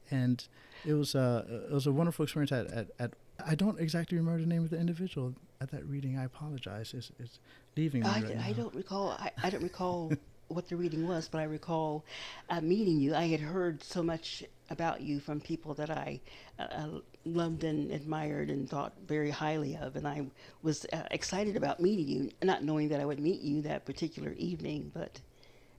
and 0.09 0.45
it 0.85 0.93
was 0.93 1.15
a 1.15 1.65
it 1.69 1.73
was 1.73 1.87
a 1.87 1.91
wonderful 1.91 2.23
experience 2.23 2.51
at, 2.51 2.67
at, 2.71 2.87
at 2.99 3.13
I 3.45 3.55
don't 3.55 3.79
exactly 3.79 4.17
remember 4.17 4.41
the 4.41 4.47
name 4.47 4.63
of 4.63 4.69
the 4.69 4.79
individual 4.79 5.33
at 5.59 5.71
that 5.71 5.85
reading. 5.85 6.17
I 6.17 6.25
apologize. 6.25 6.93
It's, 6.95 7.11
it's 7.19 7.39
leaving 7.75 8.01
me 8.01 8.09
I, 8.09 8.21
right 8.21 8.37
I 8.37 8.53
don't 8.53 8.73
recall. 8.73 9.11
I, 9.11 9.31
I 9.43 9.49
don't 9.49 9.63
recall 9.63 10.11
what 10.53 10.67
the 10.67 10.75
reading 10.75 11.07
was, 11.07 11.27
but 11.27 11.39
I 11.39 11.43
recall 11.43 12.05
uh, 12.49 12.61
meeting 12.61 12.99
you. 12.99 13.15
I 13.15 13.27
had 13.27 13.39
heard 13.39 13.83
so 13.83 14.03
much 14.03 14.43
about 14.69 15.01
you 15.01 15.19
from 15.19 15.39
people 15.41 15.73
that 15.75 15.89
I 15.89 16.21
uh, 16.59 16.63
uh, 16.63 16.87
loved 17.25 17.63
and 17.63 17.91
admired 17.91 18.49
and 18.49 18.69
thought 18.69 18.93
very 19.07 19.29
highly 19.29 19.75
of, 19.75 19.95
and 19.95 20.07
I 20.07 20.25
was 20.61 20.85
uh, 20.93 21.03
excited 21.11 21.55
about 21.55 21.79
meeting 21.79 22.07
you, 22.07 22.31
not 22.43 22.63
knowing 22.63 22.89
that 22.89 22.99
I 22.99 23.05
would 23.05 23.19
meet 23.19 23.41
you 23.41 23.61
that 23.63 23.85
particular 23.85 24.33
evening, 24.37 24.91
but 24.93 25.19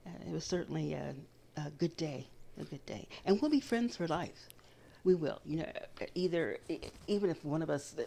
uh, 0.05 0.09
it 0.27 0.31
was 0.31 0.43
certainly 0.43 0.93
a, 0.93 1.15
a 1.57 1.69
good 1.71 1.95
day, 1.97 2.27
a 2.59 2.63
good 2.63 2.85
day, 2.85 3.07
and 3.25 3.41
we'll 3.41 3.51
be 3.51 3.59
friends 3.59 3.95
for 3.95 4.07
life 4.07 4.49
we 5.03 5.15
will. 5.15 5.39
You 5.45 5.57
know, 5.57 5.71
either 6.15 6.57
even 7.07 7.29
if 7.29 7.43
one 7.43 7.61
of 7.61 7.69
us 7.69 7.95
uh, 7.97 8.03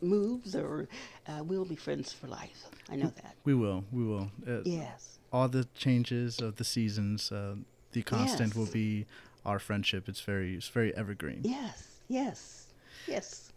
moves, 0.00 0.54
or 0.54 0.88
uh, 1.26 1.42
we'll 1.42 1.64
be 1.64 1.76
friends 1.76 2.12
for 2.12 2.26
life. 2.26 2.64
I 2.90 2.96
know 2.96 3.12
that. 3.22 3.34
We 3.44 3.54
will. 3.54 3.84
We 3.92 4.04
will. 4.04 4.30
Uh, 4.46 4.60
yes. 4.64 5.17
All 5.32 5.48
the 5.48 5.66
changes 5.74 6.40
of 6.40 6.56
the 6.56 6.64
seasons, 6.64 7.30
uh, 7.30 7.56
the 7.92 8.02
constant 8.02 8.50
yes. 8.50 8.56
will 8.56 8.72
be 8.72 9.06
our 9.44 9.58
friendship. 9.58 10.08
It's 10.08 10.20
very, 10.20 10.54
it's 10.54 10.68
very 10.68 10.94
evergreen. 10.96 11.40
Yes. 11.44 12.00
Yes. 12.08 12.66
Yes. 13.06 13.52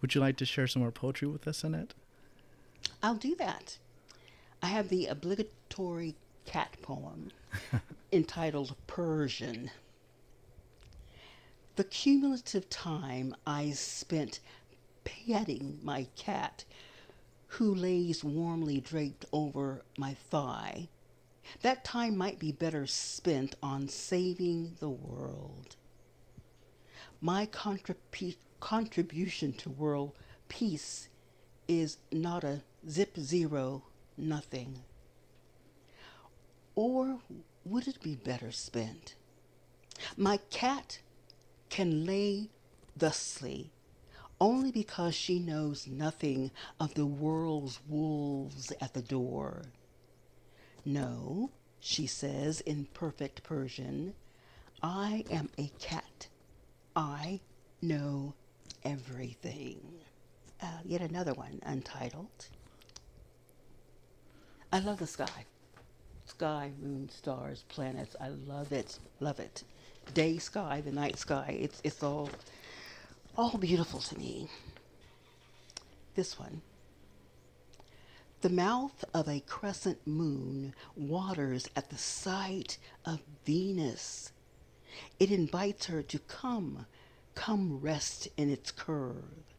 Would 0.00 0.14
you 0.14 0.20
like 0.20 0.36
to 0.38 0.44
share 0.44 0.66
some 0.66 0.82
more 0.82 0.90
poetry 0.90 1.28
with 1.28 1.46
us, 1.46 1.64
Annette? 1.64 1.94
I'll 3.02 3.14
do 3.14 3.34
that. 3.36 3.78
I 4.62 4.66
have 4.66 4.88
the 4.88 5.06
obligatory 5.06 6.14
cat 6.46 6.76
poem 6.82 7.30
entitled 8.12 8.74
Persian. 8.86 9.70
The 11.76 11.84
cumulative 11.84 12.70
time 12.70 13.34
I 13.46 13.70
spent 13.70 14.40
petting 15.04 15.80
my 15.82 16.06
cat, 16.16 16.64
who 17.48 17.74
lays 17.74 18.22
warmly 18.24 18.80
draped 18.80 19.24
over 19.32 19.82
my 19.98 20.14
thigh, 20.14 20.88
that 21.62 21.84
time 21.84 22.16
might 22.16 22.38
be 22.38 22.52
better 22.52 22.86
spent 22.86 23.54
on 23.62 23.88
saving 23.88 24.76
the 24.80 24.88
world. 24.88 25.76
My 27.20 27.46
contrib- 27.46 28.36
contribution 28.60 29.52
to 29.54 29.70
world 29.70 30.12
peace 30.48 31.08
is 31.68 31.98
not 32.12 32.44
a 32.44 32.62
zip 32.88 33.16
zero 33.18 33.82
nothing. 34.16 34.82
Or 36.74 37.18
would 37.64 37.88
it 37.88 38.02
be 38.02 38.14
better 38.14 38.52
spent? 38.52 39.14
My 40.16 40.38
cat 40.50 40.98
can 41.70 42.04
lay 42.04 42.50
thusly 42.96 43.70
only 44.40 44.70
because 44.70 45.14
she 45.14 45.38
knows 45.38 45.86
nothing 45.86 46.50
of 46.80 46.94
the 46.94 47.06
world's 47.06 47.80
wolves 47.88 48.72
at 48.80 48.92
the 48.92 49.02
door. 49.02 49.62
No, 50.84 51.50
she 51.80 52.06
says 52.06 52.60
in 52.60 52.86
perfect 52.94 53.42
Persian, 53.42 54.14
I 54.82 55.24
am 55.30 55.48
a 55.58 55.70
cat. 55.78 56.28
I 56.94 57.40
know 57.80 58.34
everything. 58.84 59.80
Uh, 60.62 60.78
yet 60.84 61.00
another 61.00 61.34
one, 61.34 61.60
untitled. 61.64 62.48
I 64.72 64.80
love 64.80 64.98
the 64.98 65.06
sky. 65.06 65.44
Sky, 66.26 66.72
moon, 66.80 67.08
stars, 67.08 67.64
planets. 67.68 68.16
I 68.20 68.28
love 68.28 68.72
it. 68.72 68.98
Love 69.20 69.40
it 69.40 69.64
day 70.12 70.38
sky, 70.38 70.82
the 70.84 70.90
night 70.92 71.18
sky. 71.18 71.56
It's 71.60 71.80
it's 71.84 72.02
all 72.02 72.28
all 73.36 73.56
beautiful 73.56 74.00
to 74.00 74.18
me. 74.18 74.48
This 76.14 76.38
one. 76.38 76.60
The 78.44 78.50
mouth 78.50 79.06
of 79.14 79.26
a 79.26 79.40
crescent 79.40 80.06
moon 80.06 80.74
waters 80.94 81.66
at 81.74 81.88
the 81.88 81.96
sight 81.96 82.76
of 83.06 83.22
Venus. 83.46 84.32
It 85.18 85.30
invites 85.30 85.86
her 85.86 86.02
to 86.02 86.18
come, 86.18 86.84
come 87.34 87.80
rest 87.80 88.28
in 88.36 88.50
its 88.50 88.70
curve. 88.70 89.54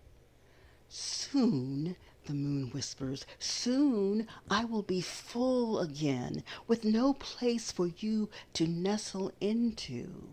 Soon, 0.87 1.95
the 2.25 2.35
moon 2.35 2.69
whispers, 2.69 3.25
soon 3.39 4.27
I 4.51 4.65
will 4.65 4.83
be 4.83 5.01
full 5.01 5.79
again, 5.79 6.43
with 6.67 6.83
no 6.83 7.15
place 7.15 7.71
for 7.71 7.87
you 7.87 8.29
to 8.53 8.67
nestle 8.67 9.31
into. 9.41 10.29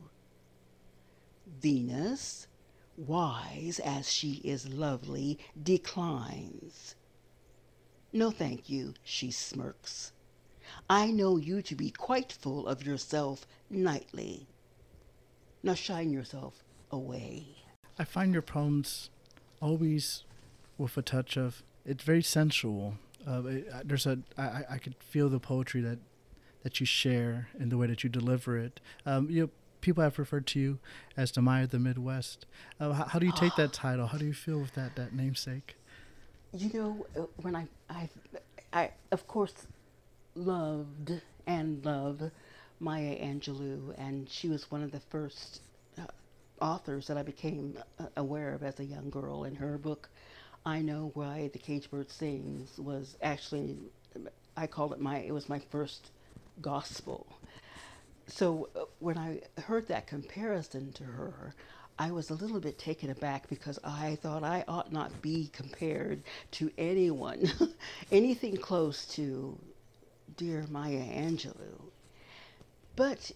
Venus, 1.46 2.48
wise 2.98 3.80
as 3.82 4.12
she 4.12 4.42
is 4.44 4.68
lovely, 4.68 5.38
declines. 5.62 6.96
No, 8.12 8.30
thank 8.30 8.68
you, 8.68 8.94
she 9.02 9.30
smirks. 9.30 10.12
I 10.88 11.10
know 11.10 11.36
you 11.36 11.62
to 11.62 11.74
be 11.74 11.90
quite 11.90 12.32
full 12.32 12.66
of 12.66 12.84
yourself 12.84 13.46
nightly. 13.70 14.46
Now 15.62 15.74
shine 15.74 16.10
yourself 16.10 16.62
away. 16.90 17.46
I 17.98 18.04
find 18.04 18.32
your 18.32 18.42
poems 18.42 19.10
always 19.60 20.24
with 20.76 20.96
a 20.96 21.02
touch 21.02 21.36
of 21.36 21.62
it's 21.84 22.04
very 22.04 22.22
sensual. 22.22 22.94
Uh, 23.26 23.42
it, 23.46 23.88
there's 23.88 24.06
a 24.06 24.18
I, 24.36 24.64
I 24.70 24.78
could 24.78 24.96
feel 24.98 25.28
the 25.28 25.38
poetry 25.40 25.80
that 25.82 25.98
that 26.62 26.80
you 26.80 26.86
share 26.86 27.48
and 27.58 27.72
the 27.72 27.76
way 27.76 27.86
that 27.86 28.04
you 28.04 28.10
deliver 28.10 28.56
it. 28.56 28.80
Um, 29.04 29.28
you 29.30 29.42
know, 29.42 29.50
people 29.80 30.02
have 30.02 30.18
referred 30.18 30.46
to 30.48 30.60
you 30.60 30.78
as 31.16 31.32
the 31.32 31.42
Maya 31.42 31.64
of 31.64 31.70
the 31.70 31.78
Midwest. 31.78 32.46
Uh, 32.78 32.92
how, 32.92 33.04
how, 33.04 33.18
do 33.18 33.26
you 33.26 33.32
take 33.32 33.56
that 33.56 33.72
title? 33.72 34.06
How 34.06 34.18
do 34.18 34.24
you 34.24 34.34
feel 34.34 34.58
with 34.58 34.74
that 34.74 34.96
that 34.96 35.12
namesake? 35.12 35.76
You 36.54 36.70
know, 36.78 37.06
uh, 37.16 37.26
when 37.40 37.56
I 37.56 37.66
I 37.88 38.08
I 38.72 38.90
of 39.10 39.26
course 39.26 39.54
loved 40.34 41.12
and 41.46 41.84
love 41.84 42.30
Maya 42.78 43.16
Angelou, 43.18 43.94
and 43.98 44.28
she 44.28 44.48
was 44.48 44.70
one 44.70 44.82
of 44.82 44.92
the 44.92 45.00
first 45.00 45.62
uh, 45.98 46.02
authors 46.60 47.06
that 47.06 47.16
I 47.16 47.22
became 47.22 47.78
uh, 47.98 48.06
aware 48.16 48.52
of 48.52 48.62
as 48.62 48.80
a 48.80 48.84
young 48.84 49.08
girl. 49.10 49.44
In 49.44 49.54
her 49.56 49.78
book 49.78 50.10
I 50.64 50.80
Know 50.82 51.10
Why 51.14 51.50
the 51.52 51.58
Cage 51.58 51.90
Bird 51.90 52.10
Sings 52.10 52.78
was 52.78 53.16
actually, 53.22 53.78
I 54.56 54.66
called 54.66 54.92
it 54.92 55.00
my, 55.00 55.18
it 55.18 55.32
was 55.32 55.48
my 55.48 55.58
first 55.70 56.10
gospel. 56.60 57.26
So 58.26 58.68
uh, 58.76 58.84
when 59.00 59.18
I 59.18 59.40
heard 59.62 59.88
that 59.88 60.06
comparison 60.06 60.92
to 60.92 61.04
her, 61.04 61.54
I 62.02 62.10
was 62.10 62.30
a 62.30 62.34
little 62.34 62.58
bit 62.58 62.80
taken 62.80 63.10
aback 63.10 63.48
because 63.48 63.78
I 63.84 64.16
thought 64.16 64.42
I 64.42 64.64
ought 64.66 64.92
not 64.92 65.22
be 65.22 65.48
compared 65.52 66.24
to 66.50 66.68
anyone, 66.76 67.48
anything 68.10 68.56
close 68.56 69.06
to 69.14 69.56
dear 70.36 70.66
Maya 70.68 71.04
Angelou. 71.04 71.80
But 72.96 73.30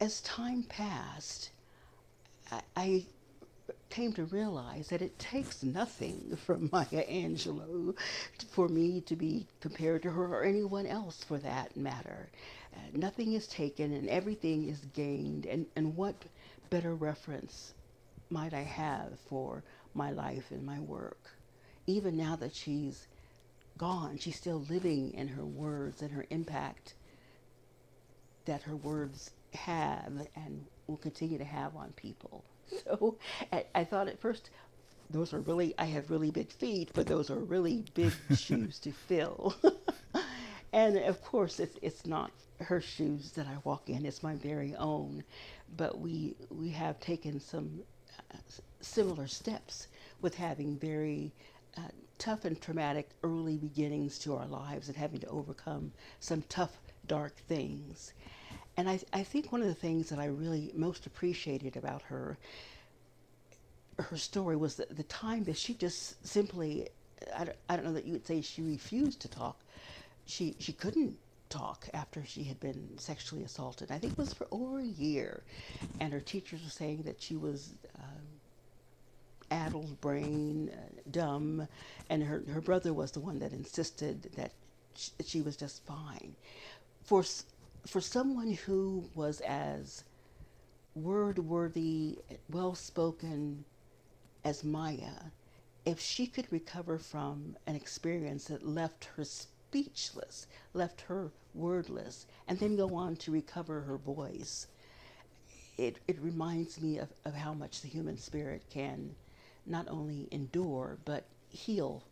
as 0.00 0.22
time 0.22 0.62
passed, 0.62 1.50
I, 2.50 2.62
I 2.78 3.04
came 3.90 4.14
to 4.14 4.24
realize 4.24 4.88
that 4.88 5.02
it 5.02 5.18
takes 5.18 5.62
nothing 5.62 6.34
from 6.46 6.70
Maya 6.72 7.04
Angelou 7.06 7.94
for 8.52 8.68
me 8.68 9.02
to 9.02 9.14
be 9.14 9.46
compared 9.60 10.02
to 10.04 10.10
her 10.12 10.34
or 10.34 10.44
anyone 10.44 10.86
else 10.86 11.22
for 11.22 11.36
that 11.40 11.76
matter. 11.76 12.30
Uh, 12.74 12.78
nothing 12.94 13.34
is 13.34 13.46
taken 13.46 13.92
and 13.92 14.08
everything 14.08 14.66
is 14.66 14.78
gained. 14.94 15.44
And, 15.44 15.66
and 15.76 15.94
what 15.94 16.14
better 16.70 16.94
reference 16.94 17.74
might 18.32 18.54
I 18.54 18.62
have 18.62 19.18
for 19.28 19.62
my 19.94 20.10
life 20.10 20.50
and 20.50 20.64
my 20.64 20.80
work? 20.80 21.30
Even 21.86 22.16
now 22.16 22.36
that 22.36 22.54
she's 22.54 23.06
gone, 23.78 24.18
she's 24.18 24.36
still 24.36 24.64
living 24.68 25.12
in 25.14 25.28
her 25.28 25.44
words 25.44 26.02
and 26.02 26.10
her 26.10 26.26
impact 26.30 26.94
that 28.44 28.62
her 28.62 28.76
words 28.76 29.30
have 29.54 30.26
and 30.34 30.64
will 30.86 30.96
continue 30.96 31.38
to 31.38 31.44
have 31.44 31.76
on 31.76 31.92
people. 31.92 32.44
So 32.84 33.18
I, 33.52 33.66
I 33.74 33.84
thought 33.84 34.08
at 34.08 34.18
first, 34.18 34.48
those 35.10 35.34
are 35.34 35.40
really, 35.40 35.74
I 35.78 35.84
have 35.84 36.10
really 36.10 36.30
big 36.30 36.50
feet, 36.50 36.90
but 36.94 37.06
those 37.06 37.28
are 37.30 37.38
really 37.38 37.84
big 37.92 38.12
shoes 38.36 38.78
to 38.80 38.92
fill. 38.92 39.54
and 40.72 40.96
of 40.96 41.22
course, 41.22 41.60
it's, 41.60 41.76
it's 41.82 42.06
not 42.06 42.30
her 42.60 42.80
shoes 42.80 43.32
that 43.32 43.46
I 43.46 43.58
walk 43.64 43.90
in, 43.90 44.06
it's 44.06 44.22
my 44.22 44.36
very 44.36 44.74
own. 44.76 45.22
But 45.76 45.98
we, 45.98 46.34
we 46.50 46.70
have 46.70 46.98
taken 46.98 47.40
some 47.40 47.82
similar 48.80 49.26
steps 49.26 49.88
with 50.20 50.34
having 50.34 50.76
very 50.76 51.32
uh, 51.76 51.82
tough 52.18 52.44
and 52.44 52.60
traumatic 52.60 53.10
early 53.22 53.56
beginnings 53.56 54.18
to 54.20 54.36
our 54.36 54.46
lives 54.46 54.88
and 54.88 54.96
having 54.96 55.20
to 55.20 55.26
overcome 55.28 55.92
some 56.20 56.42
tough, 56.48 56.78
dark 57.06 57.36
things. 57.48 58.12
And 58.76 58.88
I, 58.88 59.00
I 59.12 59.22
think 59.22 59.52
one 59.52 59.60
of 59.60 59.68
the 59.68 59.74
things 59.74 60.08
that 60.08 60.18
I 60.18 60.26
really 60.26 60.72
most 60.74 61.06
appreciated 61.06 61.76
about 61.76 62.02
her, 62.02 62.38
her 63.98 64.16
story 64.16 64.56
was 64.56 64.76
the, 64.76 64.86
the 64.90 65.02
time 65.04 65.44
that 65.44 65.56
she 65.56 65.74
just 65.74 66.24
simply, 66.26 66.88
I 67.36 67.44
don't, 67.44 67.56
I 67.68 67.76
don't 67.76 67.84
know 67.84 67.92
that 67.92 68.04
you 68.04 68.12
would 68.12 68.26
say 68.26 68.40
she 68.40 68.62
refused 68.62 69.20
to 69.20 69.28
talk. 69.28 69.58
She, 70.24 70.56
she 70.58 70.72
couldn't 70.72 71.18
talk 71.52 71.88
after 71.92 72.24
she 72.24 72.44
had 72.44 72.58
been 72.60 72.96
sexually 72.98 73.44
assaulted. 73.44 73.90
I 73.90 73.98
think 73.98 74.14
it 74.14 74.18
was 74.18 74.32
for 74.32 74.46
over 74.50 74.80
a 74.80 74.84
year. 74.84 75.42
And 76.00 76.12
her 76.12 76.20
teachers 76.20 76.62
were 76.64 76.70
saying 76.70 77.02
that 77.02 77.20
she 77.20 77.36
was 77.36 77.74
um, 77.98 78.26
addled 79.50 80.00
brain, 80.00 80.70
uh, 80.72 81.00
dumb, 81.10 81.68
and 82.08 82.22
her, 82.22 82.42
her 82.50 82.60
brother 82.62 82.92
was 82.94 83.12
the 83.12 83.20
one 83.20 83.38
that 83.40 83.52
insisted 83.52 84.30
that 84.36 84.52
she, 84.94 85.10
she 85.24 85.40
was 85.42 85.56
just 85.56 85.84
fine. 85.84 86.34
For 87.04 87.24
for 87.86 88.00
someone 88.00 88.52
who 88.52 89.04
was 89.14 89.40
as 89.40 90.04
word 90.94 91.38
worthy, 91.38 92.18
well 92.48 92.74
spoken 92.74 93.64
as 94.44 94.62
Maya, 94.62 95.32
if 95.84 95.98
she 96.00 96.26
could 96.28 96.50
recover 96.52 96.96
from 96.98 97.56
an 97.66 97.74
experience 97.74 98.44
that 98.44 98.66
left 98.66 99.06
her 99.16 99.24
speechless, 99.72 100.46
left 100.74 101.00
her 101.00 101.30
wordless, 101.54 102.26
and 102.46 102.58
then 102.58 102.76
go 102.76 102.94
on 102.94 103.16
to 103.16 103.30
recover 103.32 103.80
her 103.80 103.96
voice, 103.96 104.66
it, 105.78 105.98
it 106.06 106.20
reminds 106.20 106.78
me 106.82 106.98
of, 106.98 107.08
of 107.24 107.34
how 107.34 107.54
much 107.54 107.80
the 107.80 107.88
human 107.88 108.18
spirit 108.18 108.62
can 108.68 109.14
not 109.64 109.88
only 109.88 110.28
endure, 110.30 110.98
but 111.06 111.24
heal 111.48 112.02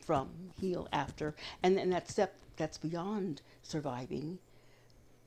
from, 0.00 0.28
heal 0.60 0.88
after. 0.92 1.36
And, 1.62 1.78
and 1.78 1.92
that 1.92 2.10
step 2.10 2.34
that's 2.56 2.78
beyond 2.78 3.40
surviving 3.62 4.38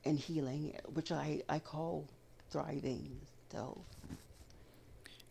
and 0.04 0.18
healing, 0.18 0.74
which 0.92 1.10
I, 1.10 1.42
I 1.48 1.60
call 1.60 2.06
thriving. 2.50 3.20
So 3.50 3.80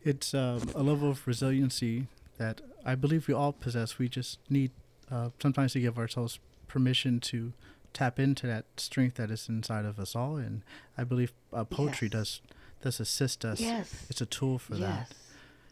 it's 0.01 0.33
um, 0.33 0.61
a 0.73 0.81
level 0.81 1.11
of 1.11 1.27
resiliency 1.27 2.07
that 2.39 2.61
I 2.83 2.95
believe 2.95 3.27
we 3.27 3.35
all 3.35 3.53
possess. 3.53 3.99
We 3.99 4.09
just 4.09 4.39
need 4.49 4.71
uh, 5.11 5.29
sometimes 5.41 5.73
to 5.73 5.79
give 5.79 5.97
ourselves 5.97 6.39
permission 6.67 7.19
to 7.19 7.53
tap 7.93 8.19
into 8.19 8.45
that 8.47 8.65
strength 8.77 9.15
that 9.15 9.31
is 9.31 9.49
inside 9.49 9.85
of 9.85 9.99
us 9.99 10.15
all. 10.15 10.37
And 10.37 10.63
I 10.97 11.03
believe 11.03 11.33
uh, 11.53 11.63
poetry 11.63 12.09
yes. 12.11 12.11
does 12.11 12.41
does 12.81 12.99
assist 12.99 13.43
us. 13.43 13.59
Yes, 13.59 14.05
it's 14.09 14.21
a 14.21 14.25
tool 14.25 14.59
for 14.59 14.75
yes. 14.75 15.09
that. 15.09 15.15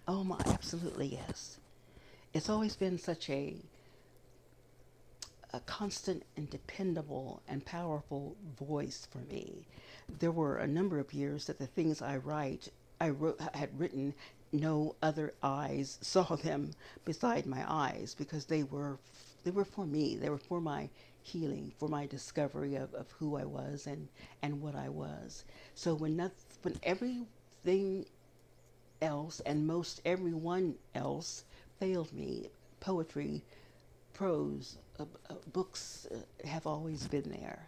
Oh 0.07 0.23
my, 0.23 0.37
absolutely 0.47 1.07
yes. 1.07 1.59
It's 2.33 2.49
always 2.49 2.75
been 2.75 2.97
such 2.97 3.29
a 3.29 3.55
a 5.53 5.59
constant 5.61 6.23
and 6.35 6.49
dependable 6.49 7.41
and 7.47 7.65
powerful 7.65 8.35
voice 8.59 9.07
for 9.09 9.19
me. 9.19 9.65
There 10.19 10.31
were 10.31 10.57
a 10.57 10.67
number 10.67 10.99
of 10.99 11.13
years 11.13 11.45
that 11.45 11.59
the 11.59 11.67
things 11.67 12.01
I 12.01 12.17
write, 12.17 12.67
I 12.99 13.09
wrote, 13.09 13.39
had 13.53 13.79
written, 13.79 14.13
no 14.51 14.95
other 15.01 15.33
eyes 15.43 15.97
saw 16.01 16.35
them 16.35 16.71
beside 17.03 17.45
my 17.45 17.63
eyes 17.67 18.15
because 18.17 18.45
they 18.45 18.63
were 18.63 18.97
they 19.45 19.51
were 19.51 19.65
for 19.65 19.85
me. 19.85 20.15
They 20.15 20.29
were 20.29 20.39
for 20.39 20.59
my 20.59 20.89
healing, 21.21 21.71
for 21.79 21.87
my 21.87 22.05
discovery 22.05 22.75
of, 22.75 22.93
of 22.93 23.09
who 23.11 23.37
I 23.37 23.45
was 23.45 23.87
and, 23.87 24.07
and 24.41 24.61
what 24.61 24.75
I 24.75 24.89
was. 24.89 25.45
So 25.75 25.93
when 25.93 26.17
not, 26.17 26.31
when 26.63 26.77
everything 26.83 28.05
else 29.01 29.39
and 29.41 29.65
most 29.65 30.01
everyone 30.03 30.75
else 30.95 31.45
failed 31.79 32.11
me, 32.11 32.49
poetry, 32.79 33.43
prose, 34.13 34.77
uh, 34.99 35.05
uh, 35.29 35.35
books 35.53 36.07
uh, 36.11 36.47
have 36.47 36.65
always 36.65 37.07
been 37.07 37.29
there. 37.29 37.67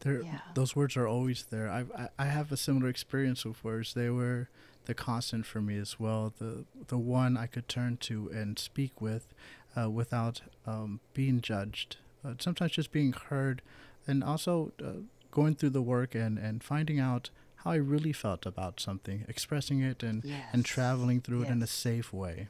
There, 0.00 0.22
yeah. 0.22 0.40
those 0.54 0.76
words 0.76 0.96
are 0.96 1.06
always 1.06 1.44
there. 1.44 1.70
I, 1.70 1.84
I, 1.96 2.08
I 2.18 2.24
have 2.26 2.52
a 2.52 2.56
similar 2.56 2.88
experience 2.88 3.44
with 3.44 3.62
words. 3.64 3.94
They 3.94 4.10
were 4.10 4.48
the 4.86 4.94
constant 4.94 5.46
for 5.46 5.60
me 5.60 5.78
as 5.78 5.98
well. 5.98 6.32
The 6.38 6.64
the 6.88 6.98
one 6.98 7.36
I 7.36 7.46
could 7.46 7.68
turn 7.68 7.96
to 7.98 8.28
and 8.28 8.58
speak 8.58 9.00
with, 9.00 9.32
uh, 9.76 9.90
without 9.90 10.42
um, 10.66 11.00
being 11.12 11.40
judged. 11.40 11.96
Uh, 12.24 12.34
sometimes 12.38 12.72
just 12.72 12.92
being 12.92 13.12
heard, 13.12 13.62
and 14.06 14.24
also 14.24 14.72
uh, 14.82 15.02
going 15.30 15.54
through 15.54 15.70
the 15.70 15.82
work 15.82 16.14
and, 16.14 16.38
and 16.38 16.62
finding 16.62 16.98
out 16.98 17.30
how 17.56 17.72
I 17.72 17.76
really 17.76 18.12
felt 18.12 18.46
about 18.46 18.80
something, 18.80 19.24
expressing 19.28 19.80
it 19.80 20.02
and 20.02 20.24
yes. 20.24 20.44
and 20.52 20.64
traveling 20.64 21.20
through 21.20 21.40
yes. 21.40 21.50
it 21.50 21.52
in 21.52 21.62
a 21.62 21.66
safe 21.66 22.12
way. 22.12 22.48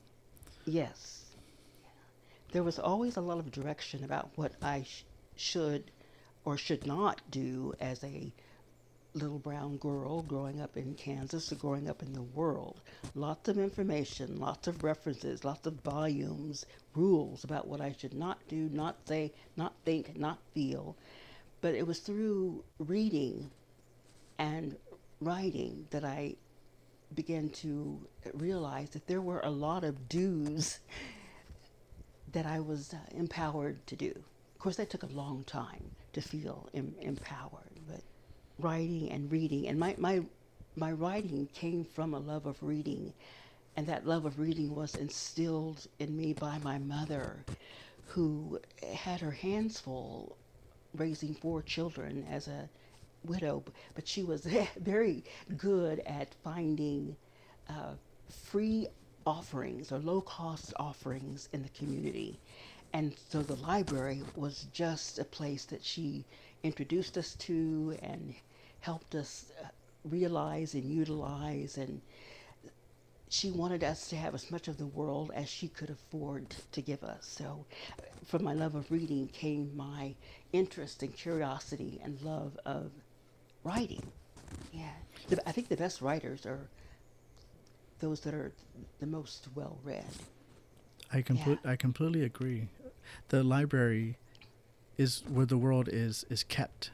Yes 0.65 1.25
there 2.55 2.63
was 2.63 2.79
always 2.79 3.17
a 3.17 3.21
lot 3.21 3.39
of 3.39 3.51
direction 3.51 4.05
about 4.05 4.31
what 4.37 4.53
I 4.63 4.85
sh- 4.85 5.05
should 5.35 5.91
or 6.45 6.57
should 6.57 6.87
not 6.87 7.21
do 7.29 7.75
as 7.81 8.05
a 8.05 8.33
little 9.15 9.39
brown 9.39 9.77
girl 9.77 10.23
growing 10.23 10.61
up 10.61 10.77
in 10.77 10.95
Kansas 10.95 11.53
or 11.53 11.57
growing 11.57 11.89
up 11.89 12.03
in 12.03 12.13
the 12.13 12.23
world. 12.23 12.81
Lots 13.15 13.49
of 13.49 13.59
information, 13.59 14.39
lots 14.41 14.67
of 14.67 14.83
references, 14.83 15.45
lots 15.45 15.67
of 15.67 15.75
volumes, 15.81 16.67
rules 16.95 17.45
about 17.45 17.69
what 17.69 17.81
I 17.81 17.95
should 17.97 18.15
not 18.15 18.39
do, 18.49 18.69
not 18.73 18.97
say, 19.07 19.33
not 19.57 19.75
think, 19.85 20.17
not 20.19 20.39
feel. 20.53 20.97
But 21.61 21.75
it 21.75 21.87
was 21.87 22.01
through 22.01 22.65
reading 22.79 23.51
and 24.39 24.77
writing 25.21 25.87
that 25.91 26.05
I 26.05 26.35
began 27.15 27.49
to 27.51 28.01
realize 28.33 28.91
that 28.91 29.07
there 29.07 29.21
were 29.21 29.41
a 29.41 29.51
lot 29.51 29.85
of 29.85 30.09
do's 30.09 30.81
that 32.33 32.47
I 32.47 32.61
was 32.61 32.93
uh, 32.93 32.97
empowered 33.17 33.87
to 33.87 33.97
do. 33.97 34.11
Of 34.11 34.59
course, 34.59 34.77
that 34.77 34.91
took 34.91 35.05
a 35.05 35.07
long 35.07 35.45
time 35.45 35.91
to 36.15 36.21
feel 36.21 36.69
em- 36.75 36.95
empowered, 37.01 37.74
writing 38.59 39.11
and 39.11 39.31
reading, 39.31 39.69
and 39.69 39.79
my, 39.79 39.95
my, 39.99 40.23
my 40.77 40.93
writing 40.93 41.49
came 41.55 41.85
from 41.85 42.15
a 42.15 42.19
love 42.19 42.47
of 42.47 42.63
reading, 42.63 43.13
and 43.77 43.87
that 43.87 44.07
love 44.07 44.25
of 44.25 44.39
reading 44.39 44.75
was 44.75 44.95
instilled 44.95 45.87
in 45.99 46.17
me 46.17 46.33
by 46.33 46.59
my 46.59 46.79
mother, 46.79 47.45
who 48.07 48.61
had 48.93 49.21
her 49.21 49.31
hands 49.33 49.81
full 49.81 50.37
raising 50.97 51.35
four 51.35 51.63
children 51.63 52.27
as 52.31 52.47
a 52.49 52.69
widow, 53.25 53.63
but 53.95 54.07
she 54.07 54.23
was 54.23 54.47
very 54.81 55.25
good 55.57 56.01
at 56.01 56.35
finding 56.43 57.17
uh, 57.69 57.95
free 58.29 58.87
offerings 59.27 59.91
or 59.91 59.99
low 59.99 60.21
cost 60.21 60.75
offerings 60.79 61.49
in 61.53 61.63
the 61.63 61.69
community. 61.71 62.39
And 62.93 63.15
so 63.29 63.43
the 63.43 63.57
library 63.57 64.23
was 64.37 64.67
just 64.73 65.19
a 65.19 65.25
place 65.25 65.65
that 65.67 65.85
she 65.85 66.25
introduced 66.65 67.17
us 67.17 67.35
to 67.35 67.97
and 68.03 68.35
helped 68.81 69.15
us 69.15 69.53
uh, 69.63 69.69
realize 70.05 70.75
and 70.75 70.85
utilize. 70.85 71.77
And 71.77 72.01
she 73.29 73.51
wanted 73.51 73.85
us 73.85 74.09
to 74.09 74.17
have 74.17 74.35
as 74.35 74.51
much 74.51 74.67
of 74.67 74.79
the 74.79 74.87
world 74.87 75.31
as 75.35 75.49
she 75.49 75.69
could 75.69 75.91
afford 75.91 76.55
to 76.73 76.81
give 76.81 77.05
us. 77.05 77.27
So, 77.27 77.67
from 78.27 78.43
my 78.43 78.55
love 78.55 78.75
of 78.75 78.91
reading 78.91 79.29
came 79.29 79.77
my 79.77 80.15
interest 80.53 81.03
and 81.03 81.15
curiosity 81.15 82.01
and 82.03 82.21
love 82.23 82.59
of 82.65 82.91
writing. 83.63 84.03
Yeah, 84.73 84.91
I 85.47 85.53
think 85.53 85.69
the 85.69 85.77
best 85.77 86.01
writers 86.01 86.47
are 86.47 86.69
those 88.01 88.21
that 88.21 88.35
are 88.35 88.53
the 89.01 89.07
most 89.07 89.49
well 89.55 89.79
read. 89.85 90.05
I 91.13 91.23
complete. 91.23 91.59
Yeah. 91.65 91.73
I 91.73 91.77
completely 91.77 92.23
agree. 92.23 92.69
The 93.29 93.45
library 93.45 94.19
is 94.97 95.23
where 95.29 95.47
the 95.47 95.59
world 95.59 95.89
is 95.91 96.25
is 96.31 96.43
kept 96.45 96.91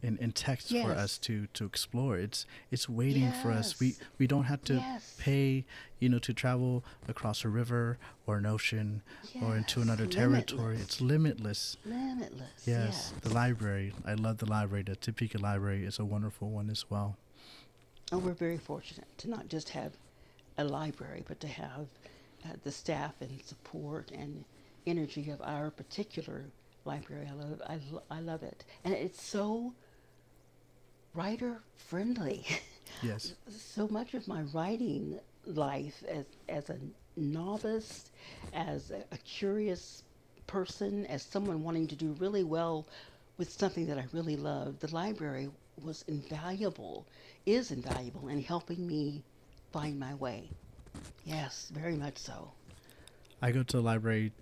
in, 0.00 0.16
in 0.18 0.30
text 0.30 0.68
for 0.70 0.92
us 0.92 1.18
to 1.18 1.46
to 1.54 1.64
explore. 1.64 2.16
It's 2.16 2.46
it's 2.70 2.88
waiting 2.88 3.32
for 3.32 3.50
us. 3.50 3.80
We 3.80 3.96
we 4.18 4.26
don't 4.26 4.44
have 4.44 4.62
to 4.64 4.74
Yes. 4.74 5.16
pay, 5.18 5.64
you 5.98 6.08
know, 6.08 6.18
to 6.20 6.32
travel 6.32 6.84
across 7.08 7.44
a 7.44 7.48
river 7.48 7.98
or 8.26 8.36
an 8.38 8.46
ocean 8.46 9.02
or 9.42 9.56
into 9.56 9.80
Yes, 9.80 9.86
another 9.88 10.06
territory. 10.06 10.76
It's 10.76 11.00
limitless. 11.00 11.76
Limitless. 11.84 12.66
Yes, 12.66 13.12
the 13.22 13.30
library. 13.34 13.92
I 14.04 14.14
love 14.14 14.38
the 14.38 14.46
library. 14.46 14.84
The 14.84 14.96
Topeka 14.96 15.38
Library 15.38 15.84
is 15.84 15.98
a 15.98 16.04
wonderful 16.04 16.50
one 16.50 16.70
as 16.70 16.88
well. 16.90 17.16
And 18.12 18.22
we're 18.24 18.32
very 18.34 18.56
fortunate 18.58 19.08
to 19.18 19.28
not 19.28 19.48
just 19.48 19.70
have 19.70 19.92
a 20.56 20.64
library, 20.64 21.24
but 21.26 21.40
to 21.40 21.48
have 21.48 21.86
uh, 22.44 22.48
the 22.64 22.70
staff 22.72 23.14
and 23.20 23.42
support 23.44 24.10
and 24.12 24.44
energy 24.86 25.28
of 25.30 25.42
our 25.42 25.70
particular 25.70 26.44
library. 26.84 27.28
I 27.30 27.34
love, 27.34 27.62
I, 27.66 27.78
lo- 27.90 28.02
I 28.10 28.20
love 28.20 28.42
it, 28.42 28.64
and 28.84 28.94
it's 28.94 29.22
so 29.22 29.74
writer 31.14 31.60
friendly. 31.76 32.44
Yes. 33.02 33.34
so 33.48 33.86
much 33.88 34.14
of 34.14 34.26
my 34.26 34.42
writing 34.54 35.20
life 35.44 36.02
as 36.08 36.24
as 36.48 36.70
a 36.70 36.78
novice, 37.16 38.10
as 38.54 38.90
a, 38.90 39.04
a 39.12 39.18
curious 39.18 40.02
person, 40.46 41.04
as 41.06 41.22
someone 41.22 41.62
wanting 41.62 41.86
to 41.88 41.94
do 41.94 42.12
really 42.18 42.42
well 42.44 42.86
with 43.36 43.52
something 43.52 43.86
that 43.86 43.98
I 43.98 44.06
really 44.12 44.36
love, 44.36 44.80
the 44.80 44.92
library 44.92 45.50
was 45.84 46.02
invaluable, 46.08 47.06
is 47.46 47.70
invaluable 47.70 48.28
in 48.28 48.42
helping 48.42 48.86
me 48.86 49.22
find 49.70 50.00
my 50.00 50.14
way. 50.14 50.48
Yes, 51.24 51.70
very 51.72 51.94
much 51.94 52.16
so. 52.18 52.50
I 53.42 53.52
go 53.52 53.62
to 53.62 53.76
the 53.76 53.82
library 53.82 54.32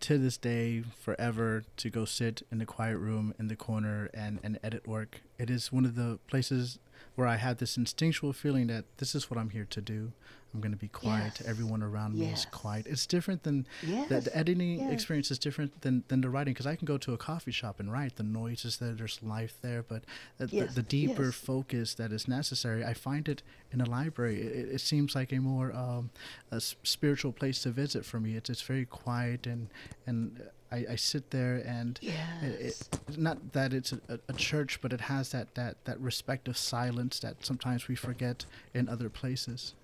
to 0.00 0.18
this 0.18 0.36
day, 0.36 0.82
forever, 1.00 1.64
to 1.76 1.90
go 1.90 2.04
sit 2.04 2.42
in 2.50 2.58
the 2.58 2.66
quiet 2.66 2.98
room 2.98 3.34
in 3.38 3.48
the 3.48 3.56
corner 3.56 4.10
and, 4.14 4.38
and 4.42 4.58
edit 4.62 4.86
work. 4.86 5.22
It 5.38 5.50
is 5.50 5.72
one 5.72 5.84
of 5.84 5.94
the 5.94 6.18
places 6.28 6.78
where 7.14 7.26
I 7.26 7.36
have 7.36 7.58
this 7.58 7.76
instinctual 7.76 8.32
feeling 8.32 8.66
that 8.68 8.84
this 8.98 9.14
is 9.14 9.30
what 9.30 9.38
I'm 9.38 9.50
here 9.50 9.66
to 9.70 9.80
do. 9.80 10.12
I'm 10.54 10.60
going 10.62 10.72
to 10.72 10.78
be 10.78 10.88
quiet. 10.88 11.34
Yes. 11.40 11.46
Everyone 11.46 11.82
around 11.82 12.14
me 12.14 12.26
Yes. 12.28 12.40
is 12.40 12.46
quiet. 12.46 12.86
It's 12.86 13.04
different 13.04 13.42
than 13.42 13.66
the, 13.82 13.88
Yes, 14.08 14.24
the 14.24 14.34
editing 14.36 14.78
yes. 14.80 14.90
experience 14.92 15.30
is 15.30 15.38
different 15.38 15.82
than, 15.82 16.02
than 16.08 16.22
the 16.22 16.30
writing 16.30 16.54
because 16.54 16.66
I 16.66 16.76
can 16.76 16.86
go 16.86 16.96
to 16.96 17.12
a 17.12 17.18
coffee 17.18 17.50
shop 17.50 17.78
and 17.78 17.92
write. 17.92 18.16
The 18.16 18.22
noise 18.22 18.64
is 18.64 18.78
there, 18.78 18.92
there's 18.92 19.22
life 19.22 19.58
there, 19.60 19.82
but 19.82 20.04
the, 20.38 20.46
the, 20.46 20.64
the 20.76 20.82
deeper 20.82 21.30
focus 21.30 21.92
that 21.94 22.10
is 22.10 22.26
necessary, 22.26 22.84
I 22.86 22.94
find 22.94 23.28
it 23.28 23.42
in 23.70 23.82
a 23.82 23.90
library. 23.90 24.40
It, 24.40 24.68
it 24.76 24.80
seems 24.80 25.14
like 25.14 25.30
a 25.30 25.40
more 25.40 25.72
um, 25.74 26.08
a 26.50 26.60
spiritual 26.60 27.32
place 27.32 27.60
to 27.64 27.70
visit 27.70 28.06
for 28.06 28.18
me. 28.18 28.34
It's, 28.36 28.48
it's 28.48 28.62
very 28.62 28.86
quiet 28.86 29.46
and 29.46 29.68
and 30.06 30.40
I, 30.72 30.84
I 30.92 30.96
sit 30.96 31.30
there 31.30 31.56
and 31.66 31.98
Yes. 32.02 32.88
it, 33.08 33.18
not 33.18 33.52
that 33.52 33.72
it's 33.72 33.92
a, 33.92 34.18
a 34.28 34.32
church, 34.32 34.80
but 34.80 34.92
it 34.92 35.02
has 35.02 35.30
that, 35.30 35.54
that, 35.54 35.76
that 35.84 36.00
respective 36.00 36.56
silence 36.56 37.18
that 37.20 37.44
sometimes 37.44 37.88
we 37.88 37.94
forget 37.94 38.44
in 38.74 38.88
other 38.88 39.08
places. 39.08 39.74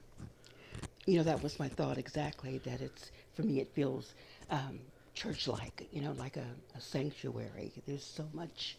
you 1.07 1.17
know 1.17 1.23
that 1.25 1.43
was 1.43 1.59
my 1.59 1.69
thought 1.69 1.99
exactly 1.99 2.59
that 2.65 2.81
it's 2.81 3.11
for 3.35 3.43
me 3.43 3.61
it 3.61 3.69
feels 3.75 4.15
um, 4.51 4.79
church-like 5.15 5.87
you 5.93 6.01
know 6.01 6.13
like 6.13 6.37
a, 6.37 6.47
a 6.77 6.81
sanctuary 6.81 7.73
there's 7.87 8.05
so 8.05 8.25
much 8.33 8.79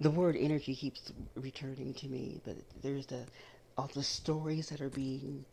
the 0.00 0.10
word 0.10 0.36
energy 0.38 0.74
keeps 0.74 1.12
returning 1.36 1.92
to 1.94 2.06
me 2.08 2.40
but 2.44 2.56
there's 2.82 3.06
the 3.06 3.22
all 3.76 3.90
the 3.94 4.02
stories 4.02 4.68
that 4.70 4.80
are 4.80 4.88
being 4.90 5.44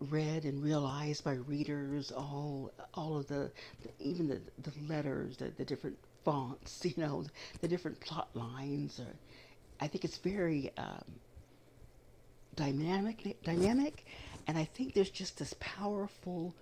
read 0.00 0.44
and 0.44 0.62
realized 0.62 1.24
by 1.24 1.32
readers 1.32 2.12
all 2.12 2.70
all 2.94 3.16
of 3.16 3.26
the, 3.28 3.50
the 3.82 3.90
even 3.98 4.28
the, 4.28 4.40
the 4.62 4.72
letters 4.88 5.36
the, 5.38 5.50
the 5.56 5.64
different 5.64 5.96
fonts 6.24 6.84
you 6.84 6.94
know 6.96 7.24
the 7.60 7.68
different 7.68 7.98
plot 8.00 8.28
lines 8.34 9.00
or 9.00 9.14
i 9.80 9.86
think 9.86 10.04
it's 10.04 10.18
very 10.18 10.70
um, 10.76 11.04
dynamic 12.56 13.36
dynamic. 13.44 14.04
And 14.48 14.56
i 14.56 14.64
think 14.64 14.94
there's 14.94 15.10
just 15.10 15.38
this 15.38 15.54
powerful 15.60 16.54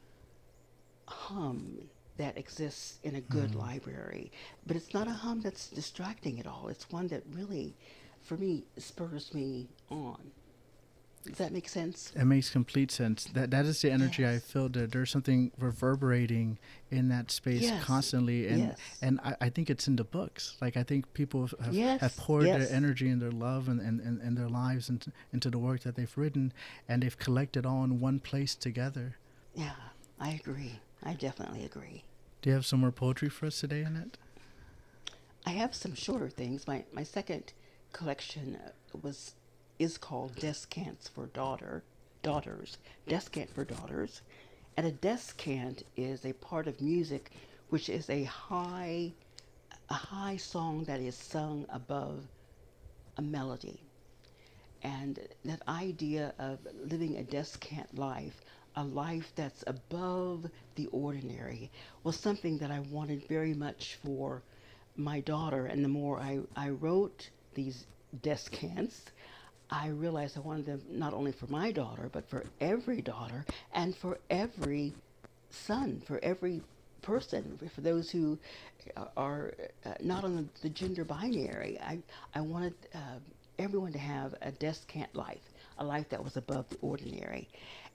hum 1.06 1.88
that 2.16 2.38
exists 2.38 2.98
in 3.02 3.16
a 3.16 3.20
good 3.20 3.54
library. 3.54 4.30
But 4.66 4.76
it's 4.76 4.94
not 4.94 5.08
a 5.08 5.12
hum 5.12 5.40
that's 5.40 5.68
distracting 5.68 6.38
at 6.38 6.46
all. 6.46 6.68
It's 6.68 6.88
one 6.90 7.08
that 7.08 7.22
really 7.32 7.74
for 8.22 8.36
me 8.36 8.64
spurs 8.78 9.34
me 9.34 9.68
on 9.90 10.30
does 11.26 11.38
that 11.38 11.52
make 11.52 11.68
sense 11.68 12.12
It 12.14 12.24
makes 12.24 12.50
complete 12.50 12.90
sense. 12.90 13.24
That 13.32 13.50
that 13.50 13.64
is 13.64 13.80
the 13.82 13.90
energy 13.90 14.26
I 14.26 14.38
feel. 14.38 14.68
That 14.68 14.92
there's 14.92 15.10
something 15.10 15.50
reverberating 15.58 16.58
in 16.90 17.08
that 17.08 17.30
space 17.30 17.62
Yes. 17.62 17.82
constantly, 17.82 18.46
and 18.48 18.58
Yes. 18.58 18.78
and 19.02 19.20
I, 19.20 19.34
I 19.46 19.48
think 19.48 19.70
it's 19.70 19.88
in 19.88 19.96
the 19.96 20.04
books. 20.04 20.56
Like 20.60 20.76
I 20.76 20.82
think 20.82 21.12
people 21.14 21.48
have, 21.64 21.74
Yes. 21.74 22.00
have 22.00 22.16
poured 22.16 22.46
Yes. 22.46 22.58
their 22.68 22.76
energy 22.76 23.08
and 23.08 23.20
their 23.22 23.32
love 23.32 23.68
and, 23.68 23.80
and, 23.80 24.00
and, 24.00 24.20
and 24.20 24.36
their 24.36 24.48
lives 24.48 24.88
into, 24.88 25.12
into 25.32 25.50
the 25.50 25.58
work 25.58 25.80
that 25.82 25.94
they've 25.96 26.16
written, 26.16 26.52
and 26.88 27.02
they've 27.02 27.18
collected 27.18 27.64
all 27.66 27.82
in 27.84 28.00
one 28.00 28.18
place 28.20 28.54
together. 28.54 29.16
yeah 29.54 29.74
i 30.20 30.30
agree 30.30 30.78
i 31.02 31.12
definitely 31.14 31.64
agree 31.64 32.04
Do 32.42 32.50
you 32.50 32.54
have 32.54 32.66
some 32.66 32.80
more 32.80 32.92
poetry 32.92 33.28
for 33.30 33.46
us 33.46 33.58
today, 33.60 33.82
Annette? 33.82 34.16
I 35.46 35.50
have 35.62 35.74
some 35.74 35.94
shorter 35.94 36.28
things. 36.30 36.66
My 36.66 36.84
my 36.92 37.04
second 37.04 37.52
collection 37.92 38.58
was 39.02 39.34
is 39.78 39.98
called 39.98 40.36
Descants 40.36 41.08
for 41.08 41.26
Daughter 41.26 41.82
Daughters. 42.22 42.78
Descant 43.08 43.50
for 43.50 43.64
Daughters. 43.64 44.22
And 44.76 44.86
a 44.86 44.92
descant 44.92 45.84
is 45.96 46.24
a 46.24 46.32
part 46.34 46.66
of 46.66 46.80
music 46.80 47.30
which 47.68 47.88
is 47.88 48.08
a 48.08 48.24
high 48.24 49.12
a 49.90 49.94
high 49.94 50.36
song 50.36 50.84
that 50.84 51.00
is 51.00 51.14
sung 51.14 51.66
above 51.68 52.26
a 53.16 53.22
melody. 53.22 53.80
And 54.82 55.18
that 55.44 55.62
idea 55.68 56.34
of 56.38 56.58
living 56.84 57.16
a 57.16 57.22
descant 57.22 57.98
life, 57.98 58.40
a 58.76 58.84
life 58.84 59.32
that's 59.34 59.64
above 59.66 60.50
the 60.74 60.86
ordinary, 60.86 61.70
was 62.02 62.16
something 62.16 62.58
that 62.58 62.70
I 62.70 62.80
wanted 62.80 63.26
very 63.28 63.54
much 63.54 63.98
for 64.04 64.42
my 64.96 65.20
daughter. 65.20 65.66
And 65.66 65.84
the 65.84 65.88
more 65.88 66.18
I, 66.20 66.40
I 66.56 66.70
wrote 66.70 67.28
these 67.54 67.86
descants, 68.22 69.10
I 69.70 69.88
realized 69.88 70.36
I 70.36 70.40
wanted 70.40 70.66
them 70.66 70.82
not 70.90 71.14
only 71.14 71.32
for 71.32 71.46
my 71.46 71.72
daughter, 71.72 72.08
but 72.12 72.28
for 72.28 72.44
every 72.60 73.00
daughter 73.00 73.44
and 73.72 73.96
for 73.96 74.18
every 74.30 74.92
son, 75.50 76.02
for 76.06 76.20
every 76.22 76.62
person, 77.02 77.58
for 77.74 77.80
those 77.80 78.10
who 78.10 78.38
are 79.16 79.54
uh, 79.84 79.94
not 80.00 80.24
on 80.24 80.48
the, 80.62 80.68
gender 80.68 81.04
binary. 81.04 81.78
I, 81.80 81.98
I 82.34 82.40
wanted 82.40 82.74
uh, 82.94 83.18
everyone 83.58 83.92
to 83.92 83.98
have 83.98 84.34
a 84.42 84.50
descant 84.52 85.14
life, 85.14 85.52
a 85.78 85.84
life 85.84 86.08
that 86.10 86.22
was 86.22 86.36
above 86.36 86.68
the 86.70 86.76
ordinary. 86.80 87.48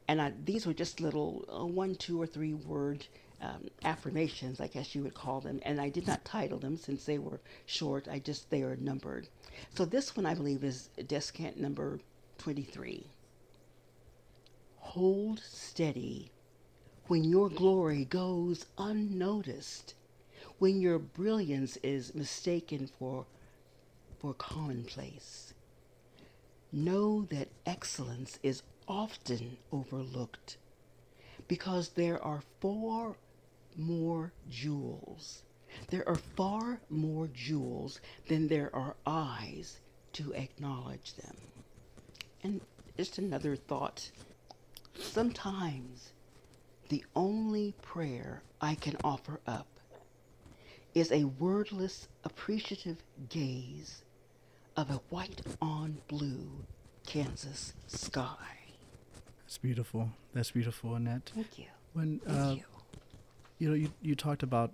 And 0.08 0.22
I, 0.22 0.34
these 0.46 0.66
were 0.66 0.74
just 0.74 1.00
little 1.00 1.46
uh, 1.52 1.66
one, 1.66 1.96
two, 1.96 2.22
or 2.22 2.26
three 2.26 2.54
word 2.54 3.06
um, 3.42 3.70
affirmations, 3.84 4.60
I 4.60 4.68
guess 4.68 4.96
you 4.96 5.04
would 5.04 5.14
call 5.14 5.40
them. 5.42 5.60
And 5.64 5.80
I 5.80 5.90
did 5.90 6.08
not 6.08 6.26
title 6.26 6.60
them 6.60 6.78
since 6.78 7.06
they 7.06 7.20
were 7.20 7.40
short. 7.66 8.08
I 8.08 8.20
just, 8.20 8.50
they 8.50 8.64
are 8.64 8.76
numbered. 8.78 9.28
So 9.76 9.86
this 9.86 10.16
one, 10.16 10.26
I 10.26 10.34
believe, 10.34 10.64
is 10.64 10.90
descant 11.08 11.60
number 11.60 12.00
23. 12.40 13.06
Hold 14.78 15.40
steady 15.40 16.32
when 17.08 17.24
your 17.24 17.50
glory 17.50 18.06
goes 18.06 18.66
unnoticed, 18.78 19.96
when 20.60 20.80
your 20.80 21.00
brilliance 21.00 21.78
is 21.78 22.14
mistaken 22.14 22.90
for, 23.00 23.26
for 24.20 24.34
commonplace. 24.34 25.54
Know 26.72 27.26
that 27.32 27.50
excellence 27.66 28.38
is 28.44 28.62
often 28.88 29.58
overlooked 29.72 30.58
because 31.48 31.90
there 31.90 32.24
are 32.24 32.44
four 32.60 33.18
more 33.76 34.32
jewels. 34.50 35.44
There 35.90 36.08
are 36.08 36.16
far 36.16 36.80
more 36.90 37.28
jewels 37.34 38.00
than 38.28 38.48
there 38.48 38.74
are 38.76 38.96
eyes 39.06 39.80
to 40.14 40.34
acknowledge 40.34 41.14
them. 41.16 41.36
And 42.44 42.62
just 42.98 43.18
another 43.18 43.56
thought. 43.56 44.12
Sometimes 44.98 46.12
the 46.90 47.06
only 47.16 47.74
prayer 47.82 48.44
I 48.60 48.76
can 48.76 48.98
offer 49.04 49.40
up 49.48 49.68
is 50.94 51.12
a 51.12 51.24
wordless, 51.24 52.08
appreciative 52.24 52.98
gaze 53.30 54.04
of 54.76 54.90
a 54.90 55.02
white 55.10 55.42
on 55.62 55.98
blue 56.08 56.50
Kansas 57.06 57.74
sky. 57.88 58.58
That's 59.46 59.58
beautiful. 59.58 60.12
That's 60.34 60.52
beautiful, 60.52 60.96
Annette. 60.96 61.32
Thank 61.34 61.58
you. 61.58 61.66
When 61.94 62.20
Thank 62.20 62.38
uh, 62.38 62.52
you. 62.52 62.64
you 63.60 63.70
know, 63.70 63.76
you, 63.76 63.92
you 64.02 64.16
talked 64.16 64.44
about 64.44 64.74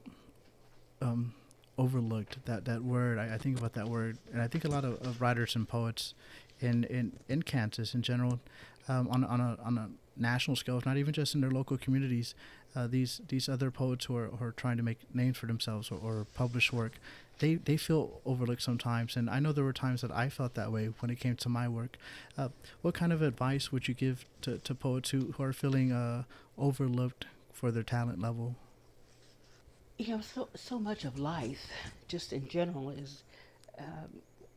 um, 1.02 1.34
overlooked. 1.78 2.46
That 2.46 2.66
that 2.66 2.84
word, 2.84 3.18
I, 3.18 3.36
I 3.36 3.38
think 3.38 3.58
about 3.58 3.74
that 3.74 3.88
word, 3.88 4.18
and 4.32 4.42
I 4.42 4.48
think 4.48 4.66
a 4.66 4.70
lot 4.70 4.86
of, 4.86 5.02
of 5.06 5.22
writers 5.22 5.56
and 5.56 5.68
poets 5.68 6.14
in, 6.60 6.86
in, 6.86 7.12
in 7.28 7.44
Kansas 7.44 7.94
in 7.94 8.02
general, 8.02 8.40
um, 8.88 9.08
on 9.10 9.24
on 9.24 9.40
a 9.42 9.58
on 9.64 9.78
a 9.78 9.90
national 10.18 10.56
scale, 10.56 10.78
if 10.78 10.86
not 10.86 10.98
even 10.98 11.14
just 11.14 11.36
in 11.36 11.42
their 11.42 11.52
local 11.52 11.78
communities, 11.78 12.36
uh, 12.76 12.88
these 12.88 13.22
these 13.28 13.50
other 13.50 13.72
poets 13.72 14.06
who 14.06 14.16
are, 14.16 14.28
who 14.28 14.46
are 14.46 14.52
trying 14.52 14.78
to 14.78 14.84
make 14.84 15.00
names 15.14 15.38
for 15.38 15.46
themselves 15.48 15.92
or, 15.92 15.98
or 15.98 16.26
publish 16.34 16.72
work, 16.72 16.94
they 17.40 17.56
they 17.56 17.78
feel 17.78 18.22
overlooked 18.26 18.62
sometimes. 18.62 19.16
And 19.16 19.30
I 19.30 19.40
know 19.40 19.52
there 19.52 19.64
were 19.64 19.74
times 19.74 20.02
that 20.02 20.12
I 20.12 20.30
felt 20.30 20.54
that 20.56 20.72
way 20.72 20.88
when 21.00 21.10
it 21.10 21.20
came 21.20 21.36
to 21.36 21.50
my 21.50 21.68
work. 21.68 21.98
Uh, 22.38 22.50
what 22.82 22.94
kind 22.94 23.12
of 23.12 23.22
advice 23.22 23.72
would 23.72 23.88
you 23.88 23.94
give 23.94 24.26
to, 24.42 24.58
to 24.60 24.76
poets 24.76 25.10
who, 25.10 25.34
who 25.34 25.44
are 25.44 25.54
feeling 25.54 25.92
uh, 25.92 26.24
overlooked 26.58 27.26
for 27.52 27.72
their 27.72 27.84
talent 27.84 28.22
level? 28.22 28.56
You 29.98 30.18
know, 30.18 30.22
so 30.22 30.50
so 30.56 30.78
much 30.78 31.06
of 31.06 31.18
life, 31.20 31.70
just 32.08 32.34
in 32.34 32.48
general, 32.50 32.90
is 32.90 33.24
um, 33.80 34.10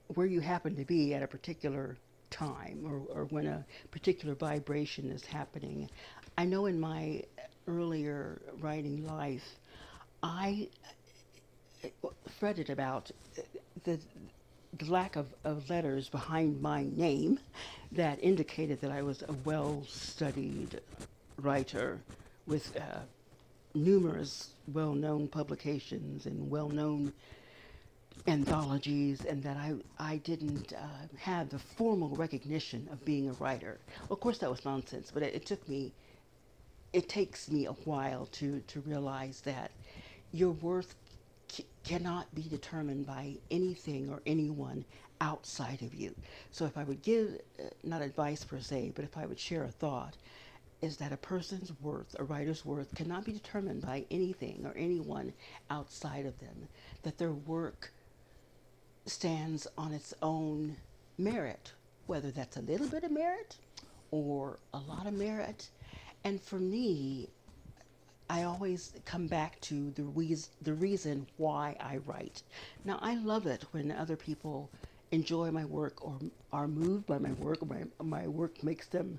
where 0.09 0.27
you 0.27 0.41
happen 0.41 0.75
to 0.77 0.85
be 0.85 1.15
at 1.15 1.23
a 1.23 1.29
particular 1.29 1.97
time 2.31 2.83
or, 2.85 3.03
or 3.15 3.25
when 3.27 3.47
a 3.47 3.65
particular 3.93 4.35
vibration 4.35 5.11
is 5.11 5.25
happening. 5.25 5.89
I 6.37 6.45
know 6.45 6.67
in 6.67 6.81
my 6.81 7.23
earlier 7.69 8.41
writing 8.61 9.07
life, 9.07 9.57
I 10.23 10.69
fretted 12.41 12.71
about 12.71 13.11
the, 13.85 13.99
the 14.77 14.91
lack 14.91 15.17
of, 15.17 15.33
of 15.45 15.71
letters 15.71 16.09
behind 16.09 16.61
my 16.61 16.85
name 16.97 17.39
that 17.93 18.19
indicated 18.23 18.81
that 18.81 18.91
I 18.91 19.03
was 19.03 19.23
a 19.29 19.33
well 19.45 19.85
studied 19.89 20.81
writer 21.41 22.01
with 22.47 22.77
uh, 22.77 23.01
numerous 23.75 24.51
well 24.73 24.95
known 24.95 25.29
publications 25.29 26.27
and 26.27 26.51
well 26.51 26.69
known 26.69 27.13
anthologies 28.27 29.25
and 29.25 29.43
that 29.43 29.57
I, 29.57 29.75
I 29.99 30.17
didn't 30.19 30.73
uh, 30.73 30.87
have 31.19 31.51
the 31.51 31.59
formal 31.59 32.11
recognition 32.11 32.89
of 32.93 33.05
being 33.05 33.29
a 33.29 33.33
writer. 33.35 33.79
Of 34.11 34.21
course, 34.21 34.39
that 34.39 34.51
was 34.51 34.65
nonsense, 34.65 35.11
but 35.13 35.23
it, 35.23 35.35
it 35.35 35.47
took 35.47 35.67
me, 35.69 35.93
it 36.93 37.09
takes 37.09 37.51
me 37.51 37.67
a 37.67 37.73
while 37.73 38.27
to, 38.33 38.61
to 38.61 38.81
realize 38.81 39.41
that 39.43 39.71
your 40.33 40.51
worth 40.51 40.95
c- 41.49 41.67
cannot 41.85 42.35
be 42.35 42.43
determined 42.43 43.07
by 43.07 43.37
anything 43.51 44.11
or 44.11 44.21
anyone 44.27 44.85
outside 45.21 45.83
of 45.83 45.95
you. 45.95 46.15
So 46.51 46.65
if 46.67 46.77
I 46.77 46.85
would 46.85 47.03
give, 47.03 47.41
uh, 47.59 47.65
not 47.85 48.03
advice 48.03 48.45
per 48.45 48.61
se, 48.61 48.93
but 48.95 49.05
if 49.05 49.17
I 49.17 49.27
would 49.27 49.41
share 49.41 49.65
a 49.65 49.69
thought, 49.71 50.17
is 50.81 50.97
that 50.99 51.13
a 51.13 51.17
person's 51.17 51.73
worth, 51.81 52.15
a 52.19 52.25
writer's 52.25 52.65
worth, 52.65 52.95
cannot 52.95 53.25
be 53.25 53.33
determined 53.33 53.83
by 53.83 54.05
anything 54.11 54.65
or 54.65 54.73
anyone 54.77 55.33
outside 55.71 56.27
of 56.27 56.39
them. 56.39 56.69
That 57.03 57.19
their 57.19 57.33
work 57.33 57.93
stands 59.07 59.67
on 59.77 59.93
its 59.93 60.15
own 60.23 60.77
merit, 61.17 61.73
whether 62.07 62.31
that's 62.31 62.57
a 62.57 62.63
little 62.63 62.89
bit 62.89 63.05
of 63.05 63.11
merit 63.11 63.57
or 64.11 64.59
a 64.73 64.79
lot 64.79 65.07
of 65.07 65.15
merit. 65.15 65.71
And 66.25 66.41
for 66.41 66.59
me, 66.59 67.29
I 68.31 68.43
always 68.43 68.93
come 69.05 69.27
back 69.27 69.61
to 69.63 69.91
the 69.93 70.03
the 70.63 70.75
reason 70.75 71.27
why 71.39 71.77
I 71.81 71.97
write. 71.99 72.43
Now, 72.85 72.99
I 73.01 73.15
love 73.17 73.47
it 73.47 73.65
when 73.73 73.91
other 73.91 74.17
people 74.17 74.71
enjoy 75.11 75.51
my 75.51 75.65
work 75.65 76.05
or 76.05 76.19
are 76.53 76.69
moved 76.69 77.07
by 77.07 77.19
my 77.19 77.33
work, 77.33 77.63
or 77.63 77.67
my, 77.67 77.85
my 78.03 78.29
work 78.29 78.63
makes 78.63 78.87
them 78.89 79.19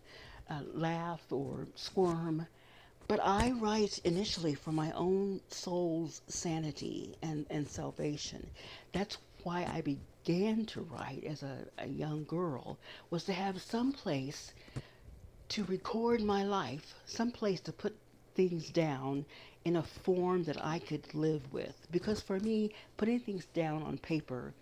uh, 0.49 0.62
laugh 0.73 1.21
or 1.31 1.67
squirm. 1.75 2.47
But 3.07 3.19
I 3.23 3.51
write 3.51 3.99
initially 4.03 4.53
for 4.53 4.71
my 4.71 4.91
own 4.91 5.41
soul's 5.49 6.21
sanity 6.27 7.15
and, 7.21 7.45
and 7.49 7.67
salvation. 7.67 8.49
That's 8.91 9.17
why 9.43 9.67
I 9.71 9.81
began 9.81 10.65
to 10.67 10.81
write 10.81 11.23
as 11.23 11.43
a, 11.43 11.65
a 11.77 11.88
young 11.88 12.23
girl, 12.25 12.77
was 13.09 13.23
to 13.25 13.33
have 13.33 13.62
some 13.62 13.91
place 13.91 14.53
to 15.49 15.63
record 15.63 16.21
my 16.21 16.43
life, 16.43 16.93
some 17.05 17.31
place 17.31 17.59
to 17.62 17.71
put 17.71 17.95
things 18.35 18.69
down 18.69 19.25
in 19.65 19.75
a 19.75 19.83
form 19.83 20.43
that 20.43 20.63
I 20.63 20.79
could 20.79 21.13
live 21.13 21.51
with. 21.51 21.75
Because 21.91 22.21
for 22.21 22.39
me, 22.39 22.71
putting 22.97 23.19
things 23.19 23.45
down 23.53 23.81
on 23.83 23.97
paper 23.97 24.53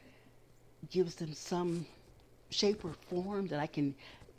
gives 0.89 1.15
them 1.15 1.34
some 1.34 1.86
shape 2.50 2.86
or 2.86 2.93
form 3.10 3.47
that 3.47 3.60
I 3.60 3.67
can 3.67 3.93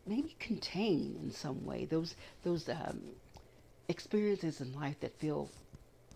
maybe 0.09 0.37
contain 0.39 1.19
in 1.23 1.31
some 1.31 1.65
way. 1.65 1.85
Those 1.85 2.15
those 2.43 2.69
um, 2.69 3.01
experiences 3.89 4.61
in 4.61 4.73
life 4.73 5.01
that 5.01 5.19
feel 5.19 5.51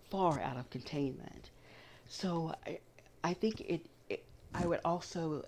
far 0.09 0.39
out 0.39 0.57
of 0.57 0.69
containment. 0.69 1.49
So 2.07 2.53
I, 2.65 2.79
I 3.23 3.33
think 3.33 3.61
it, 3.61 3.85
it. 4.09 4.23
I 4.53 4.65
would 4.65 4.81
also 4.83 5.43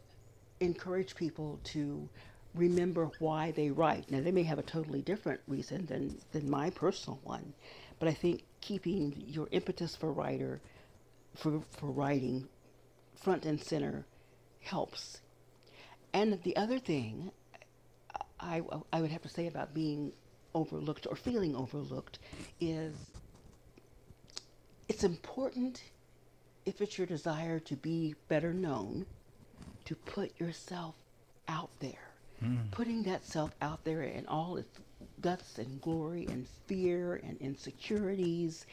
encourage 0.59 1.15
people 1.15 1.59
to 1.65 2.07
remember 2.55 3.11
why 3.19 3.51
they 3.51 3.69
write. 3.69 4.09
Now, 4.09 4.21
they 4.21 4.31
may 4.31 4.43
have 4.43 4.59
a 4.59 4.63
totally 4.63 5.01
different 5.01 5.41
reason 5.47 5.85
than, 5.85 6.17
than 6.31 6.49
my 6.49 6.69
personal 6.69 7.19
one, 7.23 7.53
but 7.99 8.07
I 8.07 8.13
think 8.13 8.43
keeping 8.61 9.13
your 9.27 9.47
impetus 9.51 9.95
for 9.95 10.11
writer, 10.11 10.61
for, 11.35 11.61
for 11.71 11.87
writing, 11.87 12.47
front 13.15 13.45
and 13.45 13.61
center 13.61 14.05
helps. 14.61 15.19
And 16.13 16.41
the 16.43 16.55
other 16.55 16.79
thing 16.79 17.31
I, 18.39 18.61
I 18.91 19.01
would 19.01 19.11
have 19.11 19.21
to 19.23 19.29
say 19.29 19.47
about 19.47 19.73
being 19.73 20.13
overlooked 20.53 21.07
or 21.09 21.15
feeling 21.15 21.55
overlooked 21.55 22.19
is 22.59 22.93
it's 24.87 25.03
important 25.03 25.83
if 26.65 26.81
it's 26.81 26.97
your 26.97 27.07
desire 27.07 27.59
to 27.59 27.75
be 27.75 28.15
better 28.27 28.53
known 28.53 29.05
to 29.85 29.95
put 29.95 30.39
yourself 30.39 30.95
out 31.47 31.71
there 31.79 31.99
Mm. 32.43 32.69
putting 32.71 33.03
that 33.03 33.25
self 33.25 33.55
out 33.61 33.85
there 33.85 34.01
in 34.03 34.25
all 34.27 34.57
its 34.57 34.79
guts 35.21 35.57
and 35.57 35.79
glory 35.81 36.27
and 36.27 36.45
fear 36.67 37.15
and 37.23 37.37
insecurities 37.39 38.65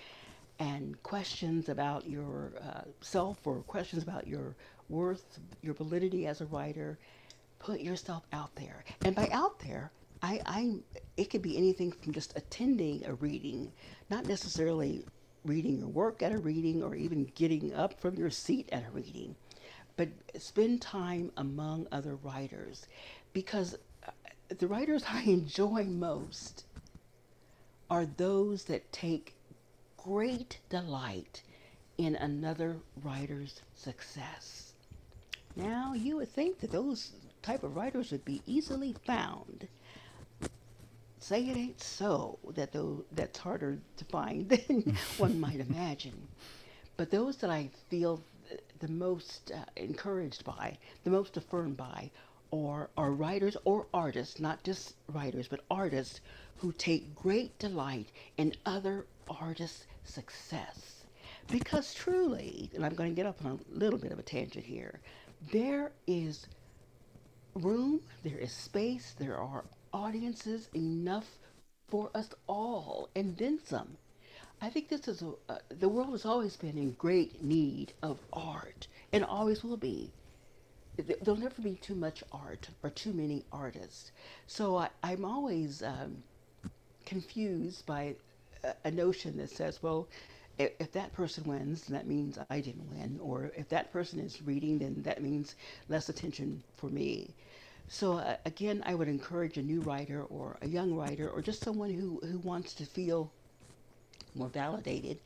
and 0.58 1.00
questions 1.04 1.68
about 1.68 2.06
your 2.08 2.54
uh, 2.62 2.82
self 3.00 3.46
or 3.46 3.62
questions 3.62 4.02
about 4.02 4.26
your 4.26 4.56
worth, 4.88 5.38
your 5.62 5.74
validity 5.74 6.26
as 6.26 6.40
a 6.40 6.46
writer, 6.46 6.98
put 7.62 7.80
yourself 7.80 8.24
out 8.32 8.54
there. 8.56 8.84
And 9.04 9.14
by 9.14 9.28
out 9.32 9.58
there, 9.60 9.92
I, 10.22 10.40
I 10.46 10.74
it 11.16 11.30
could 11.30 11.42
be 11.42 11.56
anything 11.56 11.92
from 11.92 12.12
just 12.12 12.36
attending 12.36 13.04
a 13.06 13.14
reading, 13.14 13.72
not 14.10 14.26
necessarily 14.26 15.04
reading 15.44 15.78
your 15.78 15.88
work 15.88 16.22
at 16.22 16.32
a 16.32 16.38
reading 16.38 16.82
or 16.82 16.94
even 16.94 17.30
getting 17.34 17.74
up 17.74 18.00
from 18.00 18.14
your 18.14 18.30
seat 18.30 18.68
at 18.72 18.86
a 18.86 18.90
reading, 18.90 19.34
but 19.96 20.08
spend 20.38 20.80
time 20.80 21.32
among 21.36 21.86
other 21.90 22.16
writers 22.16 22.86
because 23.32 23.76
uh, 24.06 24.10
the 24.58 24.66
writers 24.66 25.04
I 25.08 25.22
enjoy 25.22 25.84
most 25.84 26.64
are 27.90 28.06
those 28.06 28.64
that 28.64 28.92
take 28.92 29.34
great 29.96 30.58
delight 30.68 31.42
in 31.98 32.16
another 32.16 32.76
writer's 33.02 33.60
success. 33.74 34.72
Now, 35.54 35.92
you 35.92 36.16
would 36.16 36.30
think 36.30 36.60
that 36.60 36.72
those 36.72 37.12
type 37.42 37.62
of 37.62 37.76
writers 37.76 38.10
would 38.10 38.24
be 38.24 38.42
easily 38.46 38.94
found. 39.06 39.68
Say 41.18 41.48
it 41.48 41.56
ain't 41.56 41.80
so, 41.80 42.38
that 42.54 42.72
though 42.72 43.04
that's 43.12 43.38
harder 43.38 43.78
to 43.96 44.04
find 44.06 44.48
than 44.68 44.96
one 45.18 45.38
might 45.38 45.60
imagine. 45.68 46.28
But 46.96 47.10
those 47.10 47.36
that 47.38 47.50
I 47.50 47.70
feel 47.88 48.22
the 48.80 48.88
most 48.88 49.52
uh, 49.52 49.64
encouraged 49.76 50.44
by, 50.44 50.76
the 51.04 51.10
most 51.10 51.36
affirmed 51.36 51.76
by, 51.76 52.10
or 52.50 52.90
are 52.96 53.12
writers 53.12 53.56
or 53.64 53.86
artists, 53.94 54.38
not 54.40 54.62
just 54.62 54.94
writers, 55.08 55.48
but 55.48 55.60
artists 55.70 56.20
who 56.58 56.72
take 56.72 57.14
great 57.14 57.58
delight 57.58 58.08
in 58.36 58.54
other 58.66 59.06
artists' 59.28 59.86
success. 60.04 61.04
Because 61.50 61.94
truly, 61.94 62.70
and 62.74 62.84
I'm 62.84 62.94
going 62.94 63.10
to 63.10 63.16
get 63.16 63.26
up 63.26 63.44
on 63.44 63.52
a 63.52 63.78
little 63.78 63.98
bit 63.98 64.12
of 64.12 64.18
a 64.18 64.22
tangent 64.22 64.64
here, 64.64 65.00
there 65.50 65.92
is 66.06 66.46
room, 67.54 68.00
there 68.22 68.38
is 68.38 68.52
space, 68.52 69.14
there 69.18 69.36
are 69.36 69.64
audiences 69.92 70.68
enough 70.74 71.38
for 71.88 72.10
us 72.14 72.30
all, 72.46 73.08
and 73.14 73.36
then 73.36 73.58
some. 73.64 73.96
I 74.60 74.70
think 74.70 74.88
this 74.88 75.08
is 75.08 75.22
a, 75.22 75.32
uh, 75.48 75.58
the 75.68 75.88
world 75.88 76.10
has 76.12 76.24
always 76.24 76.56
been 76.56 76.78
in 76.78 76.92
great 76.92 77.42
need 77.42 77.92
of 78.02 78.18
art, 78.32 78.86
and 79.12 79.24
always 79.24 79.64
will 79.64 79.76
be 79.76 80.12
there'll 80.96 81.40
never 81.40 81.62
be 81.62 81.74
too 81.74 81.94
much 81.94 82.22
art 82.32 82.68
or 82.82 82.90
too 82.90 83.12
many 83.12 83.44
artists. 83.52 84.12
So 84.46 84.76
I, 84.76 84.90
I'm 85.02 85.24
always 85.24 85.82
um, 85.82 86.22
confused 87.06 87.86
by 87.86 88.14
a, 88.62 88.74
a, 88.84 88.90
notion 88.90 89.36
that 89.38 89.50
says, 89.50 89.82
well, 89.82 90.06
if, 90.78 90.92
that 90.92 91.12
person 91.12 91.44
wins, 91.44 91.82
that 91.86 92.06
means 92.06 92.38
I 92.50 92.60
didn't 92.60 92.90
win. 92.90 93.18
Or 93.22 93.52
if 93.56 93.68
that 93.70 93.92
person 93.92 94.18
is 94.18 94.42
reading, 94.42 94.78
then 94.78 95.02
that 95.02 95.22
means 95.22 95.54
less 95.88 96.08
attention 96.08 96.62
for 96.76 96.86
me. 96.86 97.30
So 97.88 98.14
uh, 98.14 98.36
again, 98.44 98.82
I 98.86 98.94
would 98.94 99.08
encourage 99.08 99.56
a 99.56 99.62
new 99.62 99.80
writer 99.80 100.22
or 100.24 100.56
a 100.62 100.68
young 100.68 100.94
writer 100.94 101.28
or 101.28 101.42
just 101.42 101.62
someone 101.62 101.92
who, 101.92 102.20
who 102.26 102.38
wants 102.38 102.74
to 102.74 102.84
feel 102.84 103.30
more 104.34 104.48
validated. 104.48 105.18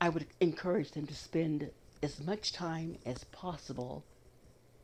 I 0.00 0.08
would 0.08 0.26
encourage 0.40 0.92
them 0.92 1.06
to 1.06 1.14
spend 1.14 1.70
as 2.02 2.20
much 2.20 2.52
time 2.52 2.98
as 3.06 3.24
possible 3.24 4.04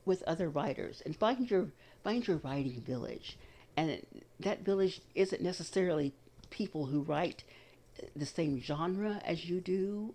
with 0.05 0.23
other 0.23 0.49
writers 0.49 1.03
and 1.05 1.15
find 1.15 1.51
your 1.51 1.69
find 2.03 2.27
your 2.27 2.39
writing 2.39 2.81
village. 2.81 3.37
And 3.77 4.01
that 4.41 4.65
village 4.65 5.01
isn't 5.15 5.43
necessarily 5.43 6.13
people 6.49 6.87
who 6.87 7.03
write 7.03 7.45
the 8.17 8.27
same 8.27 8.61
genre 8.61 9.21
as 9.25 9.49
you 9.49 9.61
do. 9.61 10.15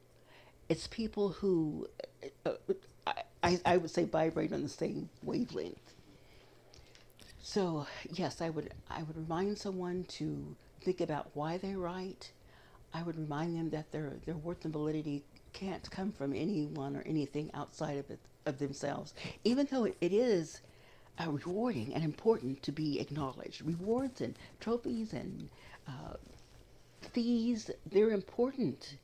It's 0.70 0.88
people 0.88 1.30
who 1.30 1.88
uh, 2.46 2.54
I, 3.44 3.60
I 3.66 3.78
would 3.78 3.92
say 3.92 4.06
vibrate 4.06 4.52
on 4.52 4.64
the 4.64 4.70
same 4.70 5.10
wavelength. 5.22 5.94
So 7.42 7.86
yes, 8.12 8.42
I 8.42 8.50
would 8.50 8.74
I 8.90 9.04
would 9.04 9.16
remind 9.16 9.58
someone 9.58 10.06
to 10.18 10.56
think 10.82 11.00
about 11.02 11.30
why 11.34 11.58
they 11.58 11.76
write. 11.76 12.32
I 12.94 13.04
would 13.04 13.18
remind 13.18 13.56
them 13.56 13.70
that 13.70 13.92
their 13.92 14.14
their 14.26 14.36
worth 14.36 14.66
and 14.66 14.74
validity 14.74 15.24
can't 15.54 15.90
come 15.92 16.12
from 16.12 16.34
anyone 16.34 16.96
or 16.96 17.04
anything 17.06 17.52
outside 17.54 17.98
of 17.98 18.10
it 18.10 18.20
of 18.46 18.58
themselves, 18.60 19.14
even 19.44 19.68
though 19.72 19.86
it, 19.86 19.96
is 20.02 20.62
uh, 21.20 21.30
rewarding 21.32 21.94
and 21.94 22.04
important 22.04 22.62
to 22.64 22.72
be 22.72 23.00
acknowledged. 23.00 23.62
Rewards 23.64 24.22
and 24.22 24.36
trophies 24.60 25.14
and 25.14 25.50
uh, 25.88 26.16
fees, 27.14 27.72
they're 27.92 28.12
important. 28.12 28.98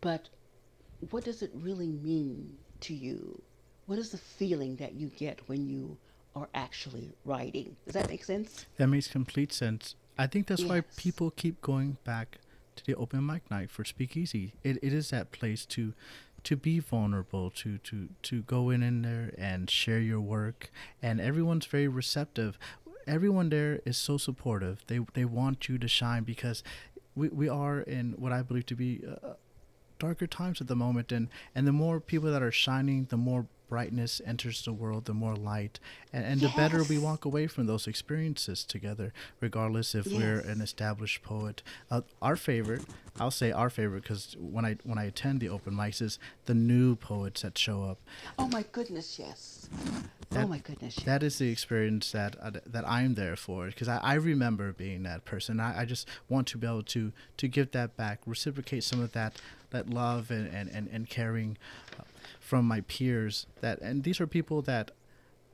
But 0.00 0.28
what 1.10 1.24
does 1.24 1.42
it 1.42 1.50
really 1.54 1.90
mean 1.90 2.56
to 2.80 2.94
you? 2.94 3.42
What 3.86 3.98
is 3.98 4.10
the 4.10 4.18
feeling 4.18 4.76
that 4.76 4.94
you 4.94 5.08
get 5.08 5.40
when 5.48 5.66
you 5.66 5.98
are 6.34 6.48
actually 6.54 7.12
writing. 7.24 7.76
Does 7.84 7.94
that 7.94 8.08
make 8.08 8.24
sense? 8.24 8.66
That 8.76 8.88
makes 8.88 9.08
complete 9.08 9.52
sense. 9.52 9.94
I 10.18 10.26
think 10.26 10.46
that's 10.46 10.62
yes. 10.62 10.70
why 10.70 10.80
people 10.96 11.30
keep 11.30 11.60
going 11.60 11.98
back 12.04 12.38
to 12.76 12.84
the 12.84 12.94
open 12.94 13.24
mic 13.26 13.50
night 13.50 13.70
for 13.70 13.84
Speakeasy. 13.84 14.54
It 14.62 14.78
it 14.82 14.92
is 14.92 15.10
that 15.10 15.32
place 15.32 15.64
to 15.66 15.94
to 16.44 16.56
be 16.56 16.80
vulnerable, 16.80 17.50
to 17.50 17.78
to 17.78 18.08
to 18.22 18.42
go 18.42 18.70
in 18.70 18.82
in 18.82 19.02
there 19.02 19.32
and 19.38 19.70
share 19.70 20.00
your 20.00 20.20
work, 20.20 20.70
and 21.02 21.20
everyone's 21.20 21.66
very 21.66 21.88
receptive. 21.88 22.58
Everyone 23.06 23.48
there 23.48 23.80
is 23.84 23.96
so 23.96 24.16
supportive. 24.18 24.84
They 24.86 25.00
they 25.14 25.24
want 25.24 25.68
you 25.68 25.78
to 25.78 25.88
shine 25.88 26.24
because 26.24 26.62
we 27.14 27.28
we 27.28 27.48
are 27.48 27.80
in 27.80 28.12
what 28.12 28.32
I 28.32 28.42
believe 28.42 28.66
to 28.66 28.76
be. 28.76 29.02
Uh, 29.06 29.34
darker 29.98 30.26
times 30.26 30.60
at 30.60 30.66
the 30.66 30.74
moment 30.74 31.12
and 31.12 31.28
and 31.54 31.64
the 31.64 31.70
more 31.70 32.00
people 32.00 32.28
that 32.28 32.42
are 32.42 32.50
shining 32.50 33.04
the 33.10 33.16
more 33.16 33.46
brightness 33.72 34.20
enters 34.26 34.62
the 34.66 34.72
world, 34.72 35.06
the 35.06 35.14
more 35.14 35.34
light, 35.34 35.80
and, 36.12 36.26
and 36.26 36.42
yes. 36.42 36.50
the 36.50 36.56
better 36.60 36.84
we 36.84 36.98
walk 36.98 37.24
away 37.24 37.46
from 37.46 37.64
those 37.64 37.86
experiences 37.86 38.64
together, 38.64 39.14
regardless 39.40 39.94
if 39.94 40.06
yes. 40.06 40.20
we're 40.20 40.40
an 40.40 40.60
established 40.60 41.22
poet. 41.22 41.62
Uh, 41.90 42.02
our 42.20 42.36
favorite, 42.36 42.82
I'll 43.18 43.30
say 43.30 43.50
our 43.50 43.70
favorite, 43.70 44.02
because 44.02 44.36
when 44.38 44.66
I 44.66 44.76
when 44.84 44.98
I 44.98 45.04
attend 45.04 45.40
the 45.40 45.48
open 45.48 45.72
mics, 45.72 46.02
is 46.02 46.18
the 46.44 46.52
new 46.52 46.96
poets 46.96 47.40
that 47.40 47.56
show 47.56 47.82
up. 47.82 47.98
Oh 48.38 48.48
my 48.48 48.62
goodness, 48.72 49.18
yes. 49.18 49.70
That, 50.28 50.44
oh 50.44 50.48
my 50.48 50.58
goodness. 50.58 50.98
Yes. 50.98 51.06
That 51.06 51.22
is 51.22 51.38
the 51.38 51.50
experience 51.50 52.12
that 52.12 52.36
uh, 52.42 52.50
that 52.66 52.86
I'm 52.86 53.14
there 53.14 53.36
for, 53.36 53.68
because 53.68 53.88
I, 53.88 53.98
I 54.02 54.14
remember 54.32 54.74
being 54.74 55.02
that 55.04 55.24
person. 55.24 55.60
I, 55.60 55.80
I 55.80 55.84
just 55.86 56.06
want 56.28 56.46
to 56.48 56.58
be 56.58 56.66
able 56.66 56.82
to 56.82 57.10
to 57.38 57.48
give 57.48 57.70
that 57.70 57.96
back, 57.96 58.20
reciprocate 58.26 58.84
some 58.84 59.00
of 59.00 59.12
that 59.12 59.40
that 59.70 59.88
love 59.88 60.30
and 60.30 60.46
and 60.52 60.68
and, 60.68 60.90
and 60.92 61.08
caring. 61.08 61.56
Uh, 61.98 62.02
from 62.52 62.68
my 62.68 62.82
peers 62.82 63.46
that 63.62 63.80
and 63.80 64.04
these 64.04 64.20
are 64.20 64.26
people 64.26 64.60
that 64.60 64.90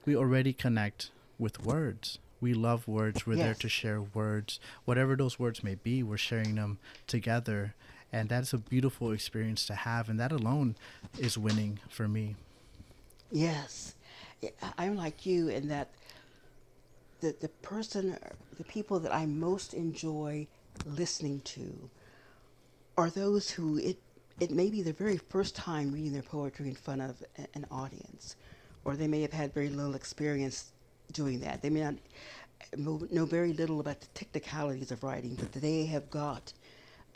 we 0.04 0.16
already 0.16 0.52
connect 0.52 1.12
with 1.38 1.64
words. 1.64 2.18
We 2.40 2.54
love 2.54 2.88
words. 2.88 3.24
We're 3.24 3.34
yes. 3.34 3.44
there 3.44 3.54
to 3.54 3.68
share 3.68 4.02
words. 4.02 4.58
Whatever 4.84 5.14
those 5.14 5.38
words 5.38 5.62
may 5.62 5.76
be 5.76 6.02
we're 6.02 6.16
sharing 6.16 6.56
them 6.56 6.80
together. 7.06 7.76
And 8.12 8.28
that's 8.28 8.52
a 8.52 8.58
beautiful 8.58 9.12
experience 9.12 9.64
to 9.66 9.76
have. 9.76 10.08
And 10.08 10.18
that 10.18 10.32
alone 10.32 10.74
is 11.20 11.38
winning 11.38 11.78
for 11.88 12.08
me. 12.08 12.34
Yes. 13.30 13.94
I'm 14.76 14.96
like 14.96 15.24
you 15.24 15.46
in 15.50 15.68
that 15.68 15.90
the, 17.20 17.32
the 17.40 17.48
person 17.62 18.18
the 18.56 18.64
people 18.64 18.98
that 18.98 19.14
i 19.14 19.24
most 19.24 19.72
enjoy 19.72 20.48
listening 20.84 21.40
to 21.42 21.90
are 22.96 23.10
those 23.10 23.50
who 23.50 23.78
it 23.78 23.98
it 24.40 24.50
may 24.50 24.70
be 24.70 24.82
their 24.82 24.92
very 24.92 25.16
first 25.16 25.56
time 25.56 25.92
reading 25.92 26.12
their 26.12 26.22
poetry 26.22 26.68
in 26.68 26.74
front 26.74 27.02
of 27.02 27.22
an 27.54 27.66
audience, 27.70 28.36
or 28.84 28.96
they 28.96 29.08
may 29.08 29.22
have 29.22 29.32
had 29.32 29.52
very 29.52 29.68
little 29.68 29.94
experience 29.94 30.72
doing 31.12 31.40
that. 31.40 31.62
They 31.62 31.70
may 31.70 31.80
not 31.80 31.94
know 33.10 33.24
very 33.24 33.52
little 33.52 33.80
about 33.80 34.00
the 34.00 34.06
technicalities 34.14 34.90
of 34.90 35.02
writing, 35.02 35.34
but 35.34 35.52
they 35.52 35.86
have 35.86 36.10
got 36.10 36.52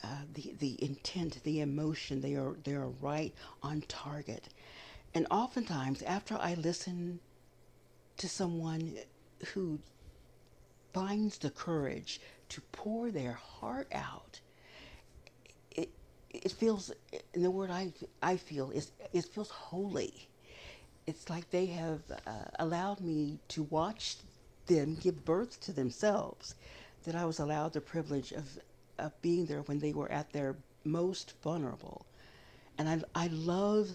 uh, 0.03 0.09
the 0.35 0.55
the 0.59 0.83
intent, 0.83 1.43
the 1.45 1.61
emotion. 1.61 2.21
They 2.21 2.35
are 2.35 2.57
they 2.65 2.75
are 2.75 2.89
right 3.01 3.33
on 3.63 3.83
target, 3.83 4.49
and 5.15 5.27
oftentimes 5.31 6.03
after 6.03 6.37
I 6.37 6.55
listen 6.55 7.21
to 8.17 8.29
someone 8.29 8.99
who 9.55 9.79
finds 10.93 11.39
the 11.39 11.51
courage 11.51 12.21
to 12.51 12.61
pour 12.73 13.11
their 13.11 13.33
heart 13.33 13.89
out 13.93 14.41
it 16.33 16.53
feels, 16.53 16.93
in 17.35 17.43
the 17.43 17.51
word 17.51 17.71
I, 17.71 17.93
I 18.23 18.37
feel, 18.37 18.71
is 18.71 18.93
it 19.13 19.25
feels 19.25 19.51
holy. 19.51 20.29
It's 21.07 21.29
like 21.29 21.51
they 21.51 21.67
have 21.67 22.01
uh, 22.27 22.31
allowed 22.59 23.01
me 23.01 23.39
to 23.49 23.65
watch 23.65 24.17
them 24.67 24.97
give 25.01 25.25
birth 25.25 25.61
to 25.63 25.73
themselves, 25.73 26.55
that 27.05 27.15
I 27.15 27.25
was 27.25 27.41
allowed 27.41 27.73
the 27.73 27.81
privilege 27.81 28.33
of, 28.33 28.59
of 28.99 29.21
being 29.23 29.47
there 29.47 29.63
when 29.63 29.81
they 29.81 29.93
were 29.93 30.11
at 30.11 30.33
their 30.33 30.57
most 30.85 31.35
vulnerable. 31.43 32.07
And 32.79 32.89
I, 32.89 33.03
I 33.15 33.27
love 33.29 33.91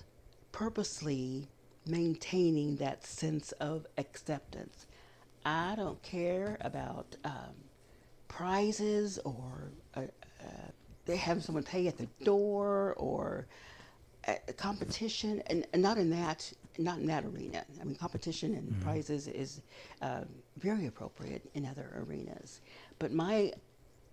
purposely 0.51 1.47
maintaining 1.85 2.75
that 2.77 3.05
sense 3.05 3.53
of 3.53 3.87
acceptance. 3.97 4.85
I 5.45 5.75
don't 5.75 6.01
care 6.03 6.57
about 6.61 7.15
um, 7.23 7.55
prizes 8.27 9.17
or 9.19 9.71
uh, 9.95 10.01
uh, 10.41 10.71
they 11.07 11.17
have 11.17 11.43
someone 11.43 11.63
pay 11.63 11.87
at 11.87 11.97
the 11.97 12.07
door 12.23 12.93
or 12.97 13.47
a 14.27 14.53
competition, 14.53 15.41
and, 15.47 15.65
and, 15.71 15.81
not 15.81 15.97
in 15.97 16.09
that 16.09 16.51
not 16.77 16.99
in 16.99 17.07
that 17.07 17.23
arena. 17.23 17.63
I 17.79 17.85
mean, 17.85 17.95
competition 17.95 18.53
and 18.53 18.69
mm-hmm. 18.69 18.81
prizes 18.81 19.27
is 19.27 19.61
uh, 20.01 20.21
very 20.57 20.85
appropriate 20.85 21.49
in 21.53 21.65
other 21.65 21.89
arenas. 21.95 22.61
But 22.99 23.13
my 23.13 23.53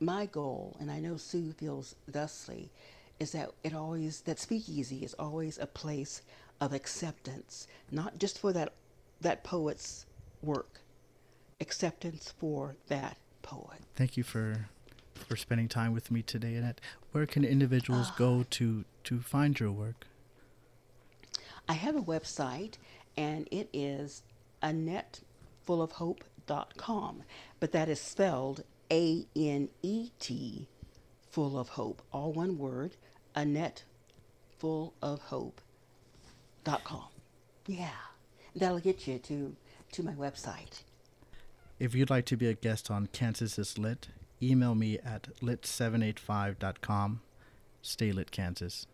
my 0.00 0.26
goal, 0.26 0.76
and 0.78 0.90
I 0.90 1.00
know 1.00 1.16
Sue 1.16 1.52
feels 1.52 1.96
thusly, 2.06 2.70
is 3.18 3.32
that 3.32 3.50
it 3.64 3.74
always 3.74 4.20
that 4.22 4.38
Speakeasy 4.38 5.04
is 5.04 5.14
always 5.14 5.58
a 5.58 5.66
place 5.66 6.22
of 6.60 6.72
acceptance, 6.72 7.66
not 7.90 8.18
just 8.18 8.38
for 8.38 8.52
that 8.52 8.72
that 9.20 9.42
poet's 9.42 10.06
work, 10.42 10.80
acceptance 11.60 12.32
for 12.38 12.76
that 12.86 13.16
poet. 13.42 13.80
Thank 13.96 14.16
you 14.16 14.22
for 14.22 14.68
for 15.14 15.36
spending 15.36 15.68
time 15.68 15.92
with 15.92 16.10
me 16.10 16.22
today. 16.22 16.54
Annette, 16.54 16.80
where 17.12 17.26
can 17.26 17.44
individuals 17.44 18.10
go 18.12 18.40
ah. 18.40 18.44
to 18.50 18.86
to 19.04 19.20
find 19.20 19.60
your 19.60 19.72
work? 19.72 20.06
I 21.68 21.74
have 21.74 21.96
a 21.96 22.02
website, 22.02 22.76
and 23.16 23.48
it 23.50 23.68
is 23.72 24.22
AnnetteFullOfHope.com, 24.62 27.22
but 27.60 27.72
that 27.72 27.88
is 27.88 28.00
spelled 28.00 28.62
A 28.90 29.26
N 29.34 29.70
E 29.82 30.10
T, 30.18 30.68
full 31.30 31.58
of 31.58 31.70
hope, 31.70 32.02
all 32.12 32.32
one 32.32 32.58
word. 32.58 32.96
Annette 33.34 33.84
Full 34.58 34.94
of 35.02 35.20
Hope.com. 35.20 37.04
Yeah, 37.66 37.88
that'll 38.54 38.78
get 38.78 39.06
you 39.06 39.18
to 39.18 39.56
to 39.92 40.02
my 40.02 40.12
website. 40.12 40.82
If 41.78 41.94
you'd 41.94 42.10
like 42.10 42.24
to 42.26 42.36
be 42.36 42.48
a 42.48 42.54
guest 42.54 42.90
on 42.90 43.08
Kansas 43.08 43.58
is 43.58 43.78
Lit, 43.78 44.08
email 44.50 44.74
me 44.74 44.98
at 44.98 45.28
lit785.com. 45.40 47.20
Stay 47.82 48.12
lit, 48.12 48.30
Kansas. 48.30 48.86